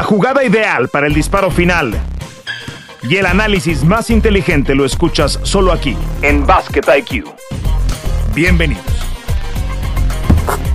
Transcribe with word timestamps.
La 0.00 0.06
jugada 0.06 0.42
ideal 0.42 0.88
para 0.88 1.06
el 1.06 1.12
disparo 1.12 1.50
final 1.50 1.92
y 3.02 3.16
el 3.16 3.26
análisis 3.26 3.84
más 3.84 4.08
inteligente 4.08 4.74
lo 4.74 4.86
escuchas 4.86 5.38
solo 5.42 5.72
aquí, 5.72 5.94
en 6.22 6.46
Basket 6.46 6.80
IQ. 6.96 7.26
Bienvenidos. 8.34 9.09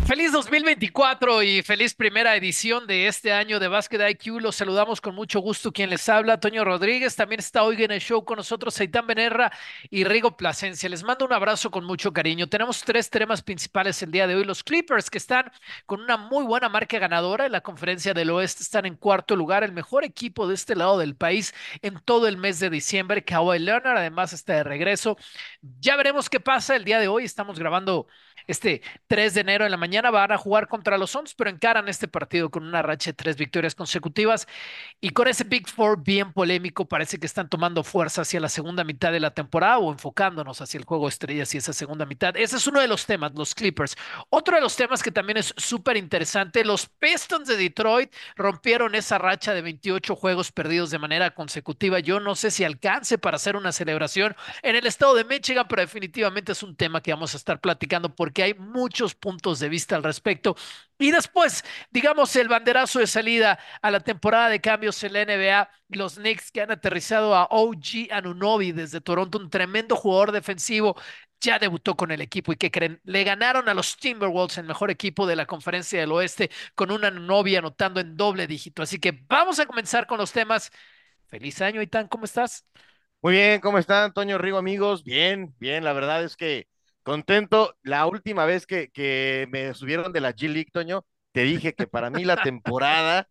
Feliz 0.06 0.32
2024 0.34 1.42
y 1.42 1.64
feliz 1.64 1.96
primera 1.96 2.36
edición 2.36 2.86
de 2.86 3.08
este 3.08 3.34
año 3.34 3.60
de 3.60 3.68
Basket 3.68 4.08
IQ. 4.08 4.40
Los 4.40 4.56
saludamos 4.56 5.02
con 5.02 5.16
mucho 5.16 5.40
gusto. 5.40 5.72
Quien 5.72 5.90
les 5.90 6.08
habla, 6.08 6.40
Toño 6.40 6.64
Rodríguez. 6.64 7.16
También 7.16 7.40
está 7.40 7.64
hoy 7.64 7.84
en 7.84 7.90
el 7.90 8.00
show 8.00 8.24
con 8.24 8.38
nosotros 8.38 8.80
Aitán 8.80 9.08
Benerra 9.08 9.52
y 9.90 10.04
Rigo 10.04 10.38
Plasencia. 10.38 10.88
Les 10.90 11.02
mando 11.02 11.26
un 11.26 11.34
abrazo 11.34 11.72
con 11.72 11.86
mucho 11.86 12.14
cariño. 12.14 12.48
Tenemos 12.48 12.84
tres 12.84 13.10
temas 13.10 13.42
principales 13.42 14.00
el 14.04 14.12
día 14.12 14.28
de 14.28 14.36
hoy. 14.36 14.44
Los 14.44 14.64
Clippers, 14.64 15.10
que 15.10 15.18
están 15.18 15.52
con 15.88 16.02
una 16.02 16.18
muy 16.18 16.46
buena 16.46 16.70
marca 16.70 17.00
ganadora 17.00 17.48
en 17.48 17.52
la 17.54 17.62
conferencia 17.62 18.14
del 18.14 18.30
oeste, 18.30 18.62
están 18.62 18.86
en 18.86 18.98
cuarto 18.98 19.36
lugar, 19.36 19.64
el 19.64 19.72
mejor 19.72 20.04
equipo 20.04 20.48
de 20.48 20.54
este 20.54 20.76
lado 20.76 21.00
del 21.00 21.16
país 21.16 21.52
en 21.82 22.00
todo 22.00 22.28
el 22.28 22.38
mes 22.38 22.60
de 22.60 22.70
diciembre. 22.70 23.24
Kawhi 23.24 23.58
Leonard, 23.58 23.98
además, 23.98 24.34
está 24.34 24.54
de 24.54 24.64
regreso. 24.66 25.18
Ya 25.80 25.96
veremos 25.96 26.30
qué 26.30 26.40
pasa 26.40 26.76
el 26.76 26.86
día 26.86 27.00
de 27.00 27.08
hoy. 27.08 27.24
Estamos 27.24 27.58
grabando 27.58 28.06
este 28.48 28.82
3 29.08 29.34
de 29.34 29.42
enero 29.42 29.66
en 29.66 29.72
la 29.72 29.78
mañana 29.78 30.12
van 30.12 30.32
a 30.32 30.38
jugar 30.38 30.68
contra 30.68 30.98
los 30.98 31.12
Suns, 31.12 31.34
pero 31.36 31.50
encaran 31.50 31.88
este 31.88 32.08
partido 32.08 32.50
con 32.50 32.64
una 32.64 32.82
racha 32.82 33.12
de 33.12 33.14
tres 33.14 33.38
victorias 33.38 33.76
consecutivas 33.76 34.48
y 35.02 35.10
con 35.12 35.28
ese 35.28 35.44
Big 35.44 35.68
Four 35.68 36.04
bien 36.04 36.34
polémico, 36.34 36.88
parece 36.88 37.20
que 37.20 37.26
están 37.26 37.50
tomando 37.50 37.84
fuerza 37.84 38.22
hacia 38.22 38.40
la 38.40 38.50
segunda 38.50 38.84
mitad 38.84 39.12
de 39.12 39.20
la 39.20 39.32
temporada 39.32 39.78
o 39.80 39.92
enfocándonos 39.92 40.62
hacia 40.62 40.78
el 40.78 40.86
juego 40.86 41.08
estrellas 41.08 41.54
y 41.54 41.58
esa 41.58 41.74
segunda 41.74 42.06
mitad. 42.06 42.36
Ese 42.38 42.58
es 42.58 42.68
uno 42.68 42.80
de 42.80 42.88
los 42.88 43.06
temas, 43.06 43.34
los 43.36 43.56
Clippers. 43.56 43.96
Otro 44.30 44.56
de 44.56 44.62
los 44.62 44.76
temas 44.76 45.04
que 45.04 45.12
también 45.12 45.38
es 45.38 45.54
súper 45.58 45.98
interesante, 45.98 46.66
los 46.66 46.88
Pistons 46.88 47.48
de 47.48 47.58
Detroit 47.58 48.14
rompieron 48.36 48.96
esa 48.96 49.18
racha 49.18 49.54
de 49.54 49.62
28 49.62 50.16
juegos 50.16 50.52
perdidos 50.52 50.90
de 50.90 51.00
manera 51.00 51.32
consecutiva. 51.32 52.00
Yo 52.00 52.20
no 52.20 52.36
sé 52.36 52.52
si 52.52 52.64
alcance 52.64 53.18
para 53.18 53.36
hacer 53.36 53.56
una 53.56 53.72
celebración 53.72 54.36
en 54.62 54.76
el 54.76 54.86
estado 54.86 55.16
de 55.16 55.24
Michigan, 55.24 55.66
pero 55.68 55.82
definitivamente 55.82 56.52
es 56.52 56.64
un 56.64 56.76
tema 56.76 57.02
que 57.02 57.12
vamos 57.12 57.34
a 57.34 57.38
estar 57.38 57.60
platicando 57.60 58.14
porque 58.14 58.35
que 58.36 58.44
hay 58.44 58.54
muchos 58.54 59.16
puntos 59.16 59.60
de 59.60 59.70
vista 59.70 59.96
al 59.96 60.04
respecto. 60.04 60.56
Y 61.00 61.12
después, 61.12 61.64
digamos, 61.90 62.36
el 62.36 62.48
banderazo 62.50 63.00
de 63.00 63.08
salida 63.08 63.58
a 63.82 63.92
la 63.92 64.02
temporada 64.02 64.50
de 64.50 64.62
cambios 64.62 65.04
en 65.04 65.14
la 65.14 65.22
NBA, 65.22 65.70
los 65.90 66.16
Knicks 66.16 66.52
que 66.52 66.62
han 66.62 66.72
aterrizado 66.72 67.36
a 67.36 67.46
OG 67.50 68.12
Anunobi 68.12 68.72
desde 68.74 69.02
Toronto, 69.02 69.38
un 69.40 69.50
tremendo 69.50 69.96
jugador 69.96 70.32
defensivo, 70.32 70.96
ya 71.42 71.60
debutó 71.60 71.96
con 71.96 72.12
el 72.12 72.22
equipo 72.22 72.54
y 72.54 72.58
que 72.58 72.72
creen, 72.72 73.00
le 73.04 73.24
ganaron 73.24 73.70
a 73.70 73.74
los 73.74 73.98
Timberwolves, 73.98 74.58
el 74.58 74.66
mejor 74.66 74.92
equipo 74.92 75.28
de 75.28 75.36
la 75.36 75.46
conferencia 75.46 76.00
del 76.00 76.12
oeste, 76.12 76.50
con 76.76 76.92
una 76.92 77.08
Anunobi 77.10 77.56
anotando 77.56 78.00
en 78.00 78.18
doble 78.18 78.48
dígito. 78.48 78.84
Así 78.84 79.00
que 79.00 79.12
vamos 79.28 79.60
a 79.60 79.66
comenzar 79.66 80.08
con 80.08 80.18
los 80.18 80.32
temas. 80.32 80.72
Feliz 81.28 81.62
año, 81.62 81.82
Itán, 81.82 82.08
¿cómo 82.08 82.26
estás? 82.26 82.66
Muy 83.22 83.34
bien, 83.34 83.60
¿cómo 83.60 83.80
están, 83.80 84.04
Antonio 84.06 84.38
Rigo, 84.38 84.58
amigos? 84.58 85.04
Bien, 85.04 85.54
bien, 85.60 85.84
la 85.84 85.94
verdad 85.94 86.24
es 86.24 86.38
que 86.38 86.68
Contento, 87.06 87.78
la 87.84 88.08
última 88.08 88.46
vez 88.46 88.66
que, 88.66 88.90
que 88.90 89.48
me 89.52 89.76
subieron 89.76 90.12
de 90.12 90.22
la 90.22 90.34
G 90.34 90.50
League, 90.50 90.72
Toño, 90.74 91.06
te 91.34 91.44
dije 91.44 91.76
que 91.76 91.86
para 91.86 92.10
mí 92.10 92.26
la 92.26 92.36
temporada 92.36 93.30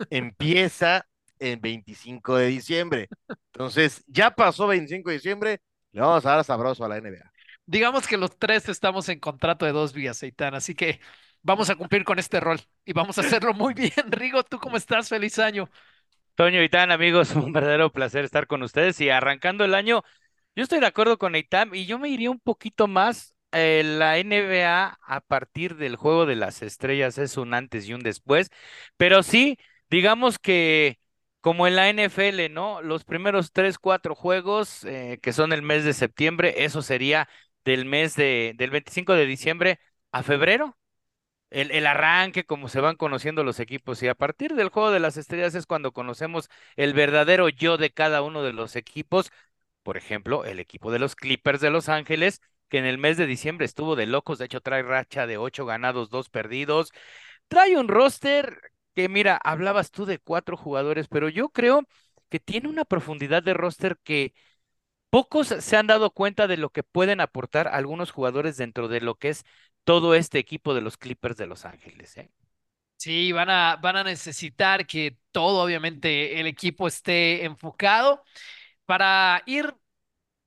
empieza 0.10 1.06
en 1.38 1.58
25 1.62 2.36
de 2.36 2.46
diciembre. 2.48 3.08
Entonces, 3.54 4.04
ya 4.06 4.32
pasó 4.32 4.66
25 4.66 5.08
de 5.08 5.16
diciembre, 5.16 5.60
le 5.92 6.02
vamos 6.02 6.26
a 6.26 6.32
dar 6.32 6.44
sabroso 6.44 6.84
a 6.84 6.88
la 6.88 6.98
NBA. 6.98 7.32
Digamos 7.64 8.06
que 8.06 8.18
los 8.18 8.38
tres 8.38 8.68
estamos 8.68 9.08
en 9.08 9.18
contrato 9.18 9.64
de 9.64 9.72
dos 9.72 9.94
vías, 9.94 10.22
Eitan, 10.22 10.54
así 10.54 10.74
que 10.74 11.00
vamos 11.40 11.70
a 11.70 11.76
cumplir 11.76 12.04
con 12.04 12.18
este 12.18 12.38
rol 12.38 12.60
y 12.84 12.92
vamos 12.92 13.16
a 13.16 13.22
hacerlo 13.22 13.54
muy 13.54 13.72
bien. 13.72 13.92
Rigo, 14.10 14.42
¿tú 14.42 14.58
cómo 14.58 14.76
estás? 14.76 15.08
Feliz 15.08 15.38
año. 15.38 15.70
Toño 16.34 16.62
y 16.62 16.68
Tan, 16.68 16.90
amigos, 16.92 17.30
un 17.34 17.54
verdadero 17.54 17.90
placer 17.90 18.26
estar 18.26 18.46
con 18.46 18.62
ustedes 18.62 19.00
y 19.00 19.08
arrancando 19.08 19.64
el 19.64 19.74
año 19.74 20.04
yo 20.56 20.62
estoy 20.64 20.80
de 20.80 20.86
acuerdo 20.86 21.18
con 21.18 21.34
Eitam 21.34 21.74
y 21.74 21.86
yo 21.86 21.98
me 21.98 22.08
iría 22.08 22.30
un 22.30 22.40
poquito 22.40 22.86
más. 22.88 23.34
Eh, 23.52 23.82
la 23.84 24.18
NBA 24.18 24.98
a 25.00 25.20
partir 25.20 25.76
del 25.76 25.96
juego 25.96 26.26
de 26.26 26.36
las 26.36 26.60
estrellas 26.62 27.16
es 27.18 27.36
un 27.36 27.54
antes 27.54 27.88
y 27.88 27.94
un 27.94 28.02
después, 28.02 28.50
pero 28.96 29.22
sí, 29.22 29.56
digamos 29.88 30.38
que 30.38 30.98
como 31.40 31.66
en 31.66 31.76
la 31.76 31.88
NFL, 31.88 32.48
¿no? 32.50 32.82
Los 32.82 33.04
primeros 33.04 33.52
tres, 33.52 33.78
cuatro 33.78 34.14
juegos 34.16 34.84
eh, 34.84 35.18
que 35.22 35.32
son 35.32 35.52
el 35.52 35.62
mes 35.62 35.84
de 35.84 35.92
septiembre, 35.94 36.64
eso 36.64 36.82
sería 36.82 37.28
del 37.64 37.84
mes 37.84 38.14
de, 38.16 38.52
del 38.56 38.70
25 38.70 39.14
de 39.14 39.26
diciembre 39.26 39.78
a 40.12 40.22
febrero. 40.22 40.76
El, 41.50 41.70
el, 41.70 41.86
arranque, 41.86 42.44
como 42.44 42.68
se 42.68 42.80
van 42.80 42.96
conociendo 42.96 43.44
los 43.44 43.60
equipos, 43.60 44.02
y 44.02 44.08
a 44.08 44.14
partir 44.16 44.54
del 44.54 44.68
juego 44.68 44.90
de 44.90 44.98
las 45.00 45.16
estrellas 45.16 45.54
es 45.54 45.64
cuando 45.66 45.92
conocemos 45.92 46.48
el 46.76 46.92
verdadero 46.92 47.48
yo 47.48 47.76
de 47.78 47.90
cada 47.92 48.22
uno 48.22 48.42
de 48.42 48.52
los 48.52 48.74
equipos, 48.76 49.30
por 49.86 49.96
ejemplo, 49.96 50.44
el 50.44 50.58
equipo 50.58 50.90
de 50.90 50.98
los 50.98 51.14
Clippers 51.14 51.60
de 51.60 51.70
Los 51.70 51.88
Ángeles, 51.88 52.40
que 52.68 52.78
en 52.78 52.86
el 52.86 52.98
mes 52.98 53.16
de 53.16 53.26
diciembre 53.28 53.66
estuvo 53.66 53.94
de 53.94 54.06
locos, 54.06 54.36
de 54.38 54.46
hecho 54.46 54.60
trae 54.60 54.82
racha 54.82 55.28
de 55.28 55.38
ocho 55.38 55.64
ganados, 55.64 56.10
dos 56.10 56.28
perdidos. 56.28 56.90
Trae 57.46 57.76
un 57.76 57.86
roster 57.86 58.58
que, 58.96 59.08
mira, 59.08 59.36
hablabas 59.36 59.92
tú 59.92 60.04
de 60.04 60.18
cuatro 60.18 60.56
jugadores, 60.56 61.06
pero 61.06 61.28
yo 61.28 61.50
creo 61.50 61.86
que 62.30 62.40
tiene 62.40 62.68
una 62.68 62.84
profundidad 62.84 63.44
de 63.44 63.54
roster 63.54 63.96
que 64.02 64.34
pocos 65.08 65.46
se 65.46 65.76
han 65.76 65.86
dado 65.86 66.10
cuenta 66.10 66.48
de 66.48 66.56
lo 66.56 66.70
que 66.70 66.82
pueden 66.82 67.20
aportar 67.20 67.68
algunos 67.68 68.10
jugadores 68.10 68.56
dentro 68.56 68.88
de 68.88 69.00
lo 69.00 69.14
que 69.14 69.28
es 69.28 69.44
todo 69.84 70.16
este 70.16 70.40
equipo 70.40 70.74
de 70.74 70.80
los 70.80 70.96
Clippers 70.96 71.36
de 71.36 71.46
Los 71.46 71.64
Ángeles. 71.64 72.16
¿eh? 72.16 72.32
Sí, 72.96 73.30
van 73.30 73.50
a, 73.50 73.76
van 73.76 73.98
a 73.98 74.02
necesitar 74.02 74.84
que 74.84 75.16
todo, 75.30 75.62
obviamente, 75.62 76.40
el 76.40 76.48
equipo 76.48 76.88
esté 76.88 77.44
enfocado 77.44 78.24
para 78.86 79.42
ir 79.46 79.74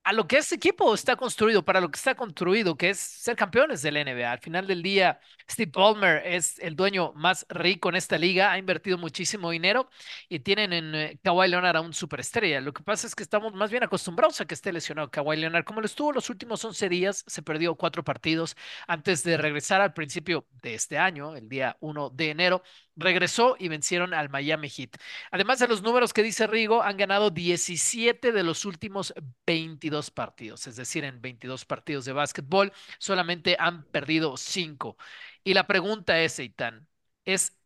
a 0.03 0.13
lo 0.13 0.27
que 0.27 0.38
este 0.38 0.55
equipo 0.55 0.94
está 0.95 1.16
construido, 1.16 1.63
para 1.63 1.81
lo 1.81 1.91
que 1.91 1.97
está 1.97 2.16
construido, 2.16 2.75
que 2.77 2.89
es 2.89 2.97
ser 3.00 3.35
campeones 3.35 3.81
del 3.83 3.97
NBA. 3.97 4.31
Al 4.31 4.39
final 4.39 4.66
del 4.66 4.81
día, 4.81 5.19
Steve 5.50 5.72
Ballmer 5.72 6.23
es 6.25 6.57
el 6.59 6.75
dueño 6.75 7.13
más 7.13 7.45
rico 7.50 7.89
en 7.89 7.95
esta 7.95 8.17
liga, 8.17 8.51
ha 8.51 8.57
invertido 8.57 8.97
muchísimo 8.97 9.51
dinero 9.51 9.89
y 10.27 10.39
tienen 10.39 10.73
en 10.73 10.95
eh, 10.95 11.19
Kawhi 11.23 11.47
Leonard 11.50 11.75
a 11.77 11.81
un 11.81 11.94
superestrella. 11.94 12.59
Lo 12.61 12.73
que 12.73 12.81
pasa 12.81 13.05
es 13.07 13.13
que 13.13 13.22
estamos 13.23 13.53
más 13.53 13.69
bien 13.69 13.83
acostumbrados 13.83 14.41
a 14.41 14.45
que 14.45 14.56
esté 14.56 14.73
lesionado 14.73 15.11
Kawhi 15.11 15.38
Leonard. 15.38 15.63
Como 15.66 15.81
lo 15.81 15.85
estuvo 15.85 16.11
los 16.13 16.29
últimos 16.31 16.63
11 16.66 16.89
días, 16.89 17.23
se 17.27 17.44
perdió 17.44 17.75
cuatro 17.75 18.03
partidos 18.03 18.56
antes 18.88 19.23
de 19.23 19.38
regresar 19.38 19.81
al 19.81 19.94
principio 19.94 20.47
de 20.63 20.73
este 20.75 20.97
año, 20.97 21.35
el 21.35 21.50
día 21.50 21.77
1 21.81 22.09
de 22.09 22.29
enero 22.31 22.63
regresó 22.99 23.55
y 23.59 23.67
vencieron 23.67 24.13
al 24.13 24.29
Miami 24.29 24.69
Heat. 24.69 24.91
Además 25.31 25.59
de 25.59 25.67
los 25.67 25.81
números 25.81 26.13
que 26.13 26.23
dice 26.23 26.47
Rigo, 26.47 26.83
han 26.83 26.97
ganado 26.97 27.29
17 27.29 28.31
de 28.31 28.43
los 28.43 28.65
últimos 28.65 29.13
22 29.45 30.11
partidos, 30.11 30.67
es 30.67 30.75
decir, 30.75 31.03
en 31.03 31.21
22 31.21 31.65
partidos 31.65 32.05
de 32.05 32.13
básquetbol 32.13 32.71
solamente 32.97 33.55
han 33.59 33.83
perdido 33.85 34.38
5. 34.38 34.97
Y 35.43 35.53
la 35.53 35.67
pregunta 35.67 36.19
es, 36.21 36.39
Eitan, 36.39 36.88
¿es, 37.25 37.57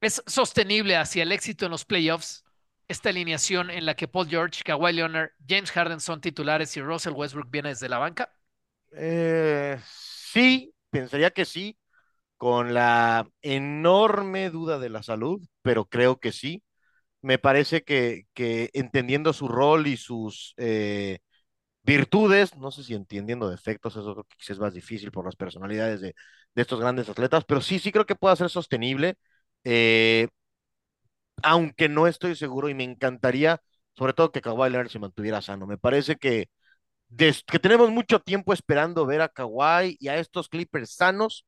¿es 0.00 0.22
sostenible 0.26 0.96
hacia 0.96 1.22
el 1.22 1.32
éxito 1.32 1.64
en 1.64 1.70
los 1.72 1.84
playoffs 1.84 2.44
esta 2.88 3.10
alineación 3.10 3.70
en 3.70 3.84
la 3.84 3.94
que 3.94 4.08
Paul 4.08 4.28
George, 4.28 4.62
Kawhi 4.64 4.94
Leonard, 4.94 5.30
James 5.46 5.70
Harden 5.70 6.00
son 6.00 6.20
titulares 6.20 6.76
y 6.76 6.80
Russell 6.80 7.12
Westbrook 7.12 7.50
viene 7.50 7.68
desde 7.68 7.88
la 7.88 7.98
banca? 7.98 8.32
Eh, 8.92 9.78
sí, 9.84 10.74
pensaría 10.90 11.30
que 11.30 11.44
sí 11.44 11.78
con 12.38 12.74
la 12.74 13.28
enorme 13.42 14.50
duda 14.50 14.78
de 14.78 14.90
la 14.90 15.02
salud, 15.04 15.42
pero 15.62 15.86
creo 15.86 16.18
que 16.20 16.32
sí. 16.32 16.62
Me 17.22 17.38
parece 17.38 17.82
que, 17.84 18.24
que 18.34 18.70
entendiendo 18.74 19.32
su 19.34 19.48
rol 19.48 19.86
y 19.88 19.96
sus 19.98 20.54
eh, 20.58 21.20
virtudes, 21.82 22.56
no 22.56 22.70
sé 22.70 22.84
si 22.84 22.94
entendiendo 22.94 23.50
defectos, 23.50 23.96
eso 23.96 24.14
creo 24.14 24.24
que 24.24 24.52
es 24.52 24.58
más 24.58 24.74
difícil 24.74 25.10
por 25.12 25.24
las 25.24 25.36
personalidades 25.36 26.00
de, 26.00 26.14
de, 26.54 26.62
estos 26.62 26.80
grandes 26.80 27.08
atletas, 27.08 27.44
pero 27.46 27.60
sí, 27.60 27.78
sí 27.78 27.92
creo 27.92 28.06
que 28.06 28.16
pueda 28.16 28.36
ser 28.36 28.50
sostenible, 28.50 29.16
eh, 29.64 30.28
aunque 31.42 31.88
no 31.88 32.06
estoy 32.06 32.36
seguro 32.36 32.68
y 32.68 32.74
me 32.74 32.84
encantaría, 32.84 33.60
sobre 33.96 34.12
todo 34.12 34.32
que 34.32 34.40
Kawhi 34.40 34.70
Leonard 34.70 34.90
se 34.90 34.98
mantuviera 34.98 35.42
sano. 35.42 35.66
Me 35.66 35.78
parece 35.78 36.16
que, 36.16 36.48
que 37.16 37.58
tenemos 37.60 37.90
mucho 37.90 38.20
tiempo 38.20 38.52
esperando 38.52 39.06
ver 39.06 39.22
a 39.22 39.28
Kawhi 39.28 39.96
y 40.00 40.08
a 40.08 40.18
estos 40.18 40.48
Clippers 40.48 40.94
sanos 40.94 41.46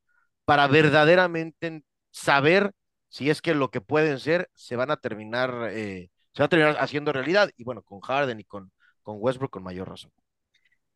para 0.50 0.66
verdaderamente 0.66 1.84
saber 2.10 2.72
si 3.08 3.30
es 3.30 3.40
que 3.40 3.54
lo 3.54 3.70
que 3.70 3.80
pueden 3.80 4.18
ser 4.18 4.50
se 4.52 4.74
van 4.74 4.90
a 4.90 4.96
terminar, 4.96 5.68
eh, 5.70 6.10
se 6.34 6.42
va 6.42 6.46
a 6.46 6.48
terminar 6.48 6.76
haciendo 6.80 7.12
realidad. 7.12 7.52
Y 7.56 7.62
bueno, 7.62 7.82
con 7.82 8.00
Harden 8.00 8.40
y 8.40 8.42
con, 8.42 8.72
con 9.04 9.18
Westbrook 9.20 9.52
con 9.52 9.62
mayor 9.62 9.88
razón. 9.88 10.10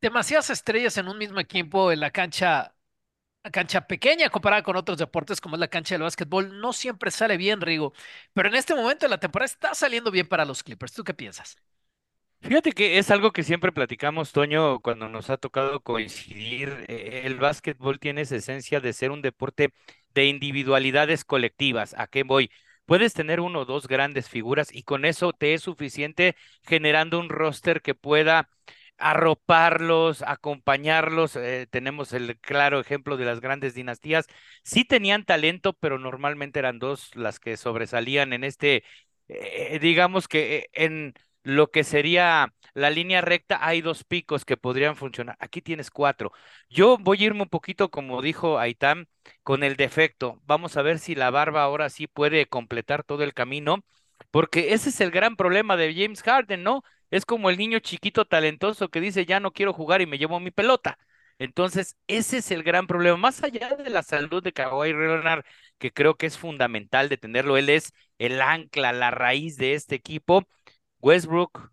Demasiadas 0.00 0.50
estrellas 0.50 0.96
en 0.96 1.06
un 1.06 1.18
mismo 1.18 1.38
equipo 1.38 1.92
en 1.92 2.00
la 2.00 2.10
cancha, 2.10 2.74
la 3.44 3.50
cancha 3.52 3.86
pequeña 3.86 4.28
comparada 4.28 4.64
con 4.64 4.74
otros 4.74 4.98
deportes 4.98 5.40
como 5.40 5.54
es 5.54 5.60
la 5.60 5.68
cancha 5.68 5.94
del 5.94 6.02
básquetbol, 6.02 6.60
no 6.60 6.72
siempre 6.72 7.12
sale 7.12 7.36
bien, 7.36 7.60
Rigo. 7.60 7.92
Pero 8.32 8.48
en 8.48 8.56
este 8.56 8.74
momento 8.74 9.06
la 9.06 9.18
temporada 9.18 9.46
está 9.46 9.72
saliendo 9.72 10.10
bien 10.10 10.26
para 10.26 10.44
los 10.44 10.64
Clippers. 10.64 10.94
¿Tú 10.94 11.04
qué 11.04 11.14
piensas? 11.14 11.56
Fíjate 12.46 12.72
que 12.72 12.98
es 12.98 13.10
algo 13.10 13.32
que 13.32 13.42
siempre 13.42 13.72
platicamos, 13.72 14.32
Toño, 14.32 14.80
cuando 14.80 15.08
nos 15.08 15.30
ha 15.30 15.38
tocado 15.38 15.80
coincidir. 15.80 16.84
Eh, 16.88 17.22
el 17.24 17.36
básquetbol 17.38 17.98
tiene 17.98 18.20
esa 18.20 18.36
esencia 18.36 18.80
de 18.80 18.92
ser 18.92 19.10
un 19.10 19.22
deporte 19.22 19.72
de 20.14 20.26
individualidades 20.26 21.24
colectivas. 21.24 21.94
¿A 21.98 22.06
qué 22.06 22.22
voy? 22.22 22.50
puedes 22.86 23.14
tener 23.14 23.40
uno 23.40 23.60
o 23.60 23.64
dos 23.64 23.88
grandes 23.88 24.28
figuras 24.28 24.68
y 24.74 24.82
con 24.82 25.06
eso 25.06 25.32
te 25.32 25.54
es 25.54 25.62
suficiente 25.62 26.36
generando 26.64 27.18
un 27.18 27.30
roster 27.30 27.80
que 27.80 27.94
pueda 27.94 28.50
arroparlos, 28.98 30.20
acompañarlos. 30.22 31.36
Eh, 31.36 31.66
tenemos 31.70 32.12
el 32.12 32.38
claro 32.40 32.78
ejemplo 32.80 33.16
de 33.16 33.24
las 33.24 33.40
grandes 33.40 33.74
dinastías. 33.74 34.26
Sí 34.62 34.84
tenían 34.84 35.24
talento, 35.24 35.72
pero 35.72 35.98
normalmente 35.98 36.58
eran 36.58 36.78
dos 36.78 37.10
las 37.16 37.40
que 37.40 37.56
sobresalían 37.56 38.32
en 38.34 38.44
este, 38.44 38.84
eh, 39.28 39.78
digamos 39.80 40.28
que 40.28 40.68
en 40.74 41.14
lo 41.44 41.70
que 41.70 41.84
sería 41.84 42.52
la 42.74 42.90
línea 42.90 43.20
recta, 43.20 43.64
hay 43.64 43.80
dos 43.82 44.04
picos 44.04 44.44
que 44.44 44.56
podrían 44.56 44.96
funcionar. 44.96 45.36
Aquí 45.38 45.62
tienes 45.62 45.90
cuatro. 45.90 46.32
Yo 46.68 46.98
voy 46.98 47.22
a 47.22 47.26
irme 47.26 47.42
un 47.42 47.48
poquito, 47.48 47.90
como 47.90 48.20
dijo 48.22 48.58
Aitam, 48.58 49.06
con 49.42 49.62
el 49.62 49.76
defecto. 49.76 50.40
Vamos 50.44 50.76
a 50.76 50.82
ver 50.82 50.98
si 50.98 51.14
la 51.14 51.30
barba 51.30 51.62
ahora 51.62 51.90
sí 51.90 52.06
puede 52.08 52.46
completar 52.46 53.04
todo 53.04 53.22
el 53.22 53.34
camino, 53.34 53.84
porque 54.30 54.72
ese 54.74 54.88
es 54.90 55.00
el 55.00 55.10
gran 55.10 55.36
problema 55.36 55.76
de 55.76 55.94
James 55.94 56.22
Harden, 56.22 56.62
¿no? 56.62 56.82
Es 57.10 57.24
como 57.26 57.50
el 57.50 57.58
niño 57.58 57.78
chiquito 57.78 58.24
talentoso 58.24 58.88
que 58.88 59.00
dice, 59.00 59.24
ya 59.26 59.38
no 59.40 59.52
quiero 59.52 59.72
jugar 59.72 60.00
y 60.02 60.06
me 60.06 60.18
llevo 60.18 60.40
mi 60.40 60.50
pelota. 60.50 60.98
Entonces, 61.38 61.96
ese 62.06 62.38
es 62.38 62.50
el 62.50 62.62
gran 62.62 62.86
problema. 62.86 63.16
Más 63.16 63.42
allá 63.42 63.70
de 63.76 63.90
la 63.90 64.02
salud 64.02 64.42
de 64.42 64.52
Kawhi 64.52 64.92
Leonard, 64.92 65.44
que 65.78 65.92
creo 65.92 66.16
que 66.16 66.26
es 66.26 66.38
fundamental 66.38 67.08
de 67.08 67.16
tenerlo, 67.16 67.56
él 67.56 67.68
es 67.70 67.92
el 68.18 68.40
ancla, 68.40 68.92
la 68.92 69.10
raíz 69.10 69.56
de 69.56 69.74
este 69.74 69.96
equipo. 69.96 70.46
Westbrook 71.04 71.70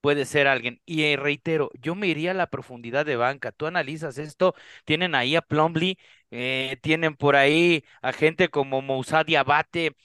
puede 0.00 0.24
ser 0.26 0.48
alguien. 0.48 0.80
Y 0.86 1.04
eh, 1.04 1.16
reitero, 1.16 1.70
yo 1.80 1.94
me 1.94 2.08
iría 2.08 2.32
a 2.32 2.34
la 2.34 2.48
profundidad 2.50 3.06
de 3.06 3.16
banca. 3.16 3.52
Tú 3.52 3.66
analizas 3.66 4.18
esto, 4.18 4.54
tienen 4.84 5.14
ahí 5.14 5.36
a 5.36 5.42
Plumlee, 5.42 5.98
eh, 6.30 6.76
tienen 6.82 7.16
por 7.16 7.36
ahí 7.36 7.84
a 8.02 8.12
gente 8.12 8.48
como 8.48 8.82
Moussa 8.82 9.24
Diabate, 9.24 9.96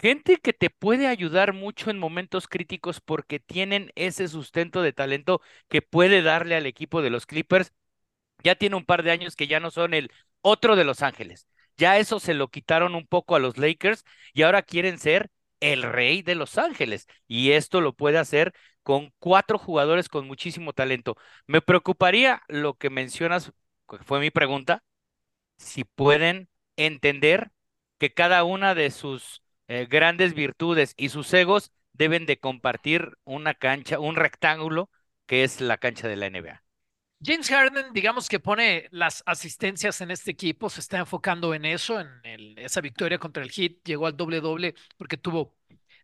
gente 0.00 0.36
que 0.38 0.52
te 0.52 0.70
puede 0.70 1.06
ayudar 1.06 1.54
mucho 1.54 1.90
en 1.90 1.98
momentos 1.98 2.48
críticos 2.48 3.00
porque 3.00 3.40
tienen 3.40 3.90
ese 3.94 4.28
sustento 4.28 4.82
de 4.82 4.92
talento 4.92 5.40
que 5.68 5.82
puede 5.82 6.22
darle 6.22 6.56
al 6.56 6.66
equipo 6.66 7.02
de 7.02 7.10
los 7.10 7.26
Clippers. 7.26 7.72
Ya 8.44 8.54
tiene 8.54 8.76
un 8.76 8.84
par 8.84 9.02
de 9.02 9.10
años 9.10 9.36
que 9.36 9.46
ya 9.48 9.60
no 9.60 9.70
son 9.70 9.94
el 9.94 10.10
otro 10.40 10.76
de 10.76 10.84
Los 10.84 11.02
Ángeles. 11.02 11.46
Ya 11.76 11.98
eso 11.98 12.20
se 12.20 12.34
lo 12.34 12.48
quitaron 12.48 12.94
un 12.94 13.06
poco 13.06 13.36
a 13.36 13.38
los 13.40 13.58
Lakers 13.58 14.04
y 14.32 14.42
ahora 14.42 14.62
quieren 14.62 14.98
ser 14.98 15.30
el 15.60 15.82
rey 15.82 16.22
de 16.22 16.34
Los 16.34 16.58
Ángeles. 16.58 17.06
Y 17.26 17.52
esto 17.52 17.80
lo 17.80 17.94
puede 17.94 18.18
hacer 18.18 18.52
con 18.82 19.12
cuatro 19.18 19.58
jugadores 19.58 20.08
con 20.08 20.26
muchísimo 20.26 20.72
talento. 20.72 21.16
Me 21.46 21.60
preocuparía 21.62 22.42
lo 22.48 22.74
que 22.74 22.90
mencionas, 22.90 23.52
que 23.88 23.98
fue 23.98 24.20
mi 24.20 24.30
pregunta, 24.30 24.84
si 25.58 25.84
pueden 25.84 26.48
entender 26.76 27.50
que 27.98 28.12
cada 28.14 28.44
una 28.44 28.74
de 28.74 28.90
sus 28.90 29.42
eh, 29.68 29.86
grandes 29.90 30.34
virtudes 30.34 30.94
y 30.96 31.08
sus 31.10 31.32
egos 31.34 31.72
deben 31.92 32.26
de 32.26 32.38
compartir 32.38 33.16
una 33.24 33.54
cancha, 33.54 33.98
un 33.98 34.16
rectángulo 34.16 34.90
que 35.26 35.44
es 35.44 35.60
la 35.60 35.78
cancha 35.78 36.08
de 36.08 36.16
la 36.16 36.26
NBA. 36.26 36.65
James 37.22 37.48
Harden, 37.48 37.92
digamos 37.92 38.28
que 38.28 38.38
pone 38.40 38.88
las 38.90 39.22
asistencias 39.26 40.00
en 40.02 40.10
este 40.10 40.30
equipo, 40.30 40.68
se 40.68 40.80
está 40.80 40.98
enfocando 40.98 41.54
en 41.54 41.64
eso, 41.64 41.98
en 42.00 42.58
esa 42.58 42.80
victoria 42.82 43.18
contra 43.18 43.42
el 43.42 43.50
Heat, 43.50 43.72
llegó 43.84 44.06
al 44.06 44.16
doble 44.16 44.40
doble 44.40 44.74
porque 44.98 45.16
tuvo 45.16 45.54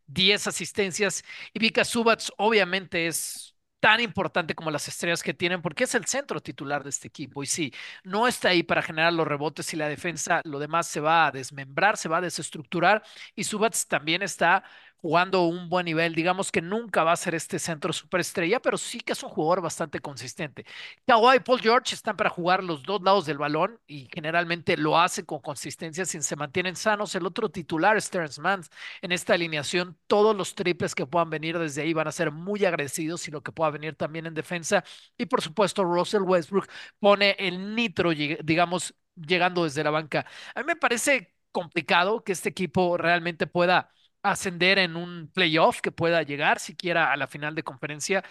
10 0.07 0.47
asistencias. 0.47 1.23
Y 1.53 1.59
Vika 1.61 1.85
Subats 1.85 2.33
obviamente 2.39 3.07
es 3.07 3.55
tan 3.81 4.01
importante 4.01 4.55
como 4.55 4.71
las 4.71 4.87
estrellas 4.89 5.23
que 5.23 5.35
tienen 5.35 5.61
porque 5.61 5.85
es 5.85 5.95
el 5.95 6.07
centro 6.07 6.41
titular 6.41 6.83
de 6.85 6.91
este 6.91 7.09
equipo. 7.09 7.43
Y 7.43 7.47
sí, 7.47 7.75
no 8.05 8.27
está 8.29 8.49
ahí 8.51 8.63
para 8.63 8.83
generar 8.83 9.13
los 9.13 9.27
rebotes 9.27 9.73
y 9.75 9.77
la 9.77 9.89
defensa, 9.89 10.41
lo 10.45 10.59
demás 10.61 10.87
se 10.89 11.01
va 11.01 11.27
a 11.27 11.31
desmembrar, 11.33 11.97
se 11.99 12.09
va 12.09 12.19
a 12.19 12.21
desestructurar. 12.23 13.03
Y 13.35 13.45
Subats 13.45 13.87
también 13.89 14.23
está 14.23 14.65
jugando 15.03 15.43
un 15.47 15.69
buen 15.69 15.85
nivel. 15.87 16.15
Digamos 16.15 16.53
que 16.53 16.63
nunca 16.63 17.05
va 17.05 17.13
a 17.13 17.17
ser 17.17 17.35
este 17.35 17.59
centro 17.59 17.93
superestrella, 17.93 18.61
pero 18.61 18.79
sí 18.79 19.01
que 19.01 19.13
es 19.13 19.23
un 19.23 19.29
jugador 19.31 19.61
bastante 19.63 20.01
consistente. 20.01 20.65
Kawhi 21.07 21.37
y 21.37 21.41
Paul 21.41 21.61
George 21.61 21.95
están 21.95 22.17
para 22.17 22.31
jugar 22.31 22.65
los 22.65 22.83
dos 22.85 23.03
lados 23.03 23.27
del 23.27 23.39
balón 23.39 23.81
y 23.87 24.09
generalmente 24.13 24.77
lo 24.77 24.99
hace 24.99 25.25
con 25.27 25.41
consistencia 25.41 26.05
si 26.07 26.23
se 26.23 26.37
mantienen 26.37 26.77
sanos. 26.77 27.15
El 27.15 27.27
otro 27.27 27.51
titular, 27.51 28.01
Stearns 28.01 28.39
Mans, 28.39 28.71
en 29.03 29.13
esta 29.13 29.35
alineación, 29.35 29.99
todos 30.07 30.37
los 30.37 30.55
triples 30.55 30.95
que 30.95 31.07
puedan 31.07 31.31
venir 31.31 31.59
desde 31.59 31.83
ahí 31.83 31.93
van 31.93 32.09
a 32.09 32.13
ser 32.13 32.31
muy 32.31 32.65
agradecidos 32.65 33.27
y 33.29 33.31
lo 33.31 33.43
que 33.43 33.53
pueda 33.53 33.71
venir 33.71 33.95
también 33.97 34.27
en 34.27 34.35
defensa. 34.35 34.85
Y 35.19 35.27
por 35.27 35.43
supuesto, 35.43 35.85
Russell 35.85 36.23
Westbrook 36.23 36.69
pone 36.99 37.37
el 37.39 37.75
nitro, 37.75 38.11
digamos, 38.11 38.95
llegando 39.17 39.65
desde 39.65 39.85
la 39.85 39.91
banca. 39.91 40.27
A 40.55 40.61
mí 40.61 40.67
me 40.67 40.77
parece 40.77 41.35
complicado 41.51 42.25
que 42.25 42.33
este 42.33 42.49
equipo 42.49 42.97
realmente 42.97 43.47
pueda 43.47 43.91
ascender 44.23 44.79
en 44.79 44.97
un 44.97 45.29
playoff 45.33 45.81
que 45.81 45.93
pueda 45.93 46.23
llegar 46.23 46.59
siquiera 46.61 47.13
a 47.13 47.17
la 47.17 47.27
final 47.29 47.55
de 47.55 47.63
conferencia 47.65 48.25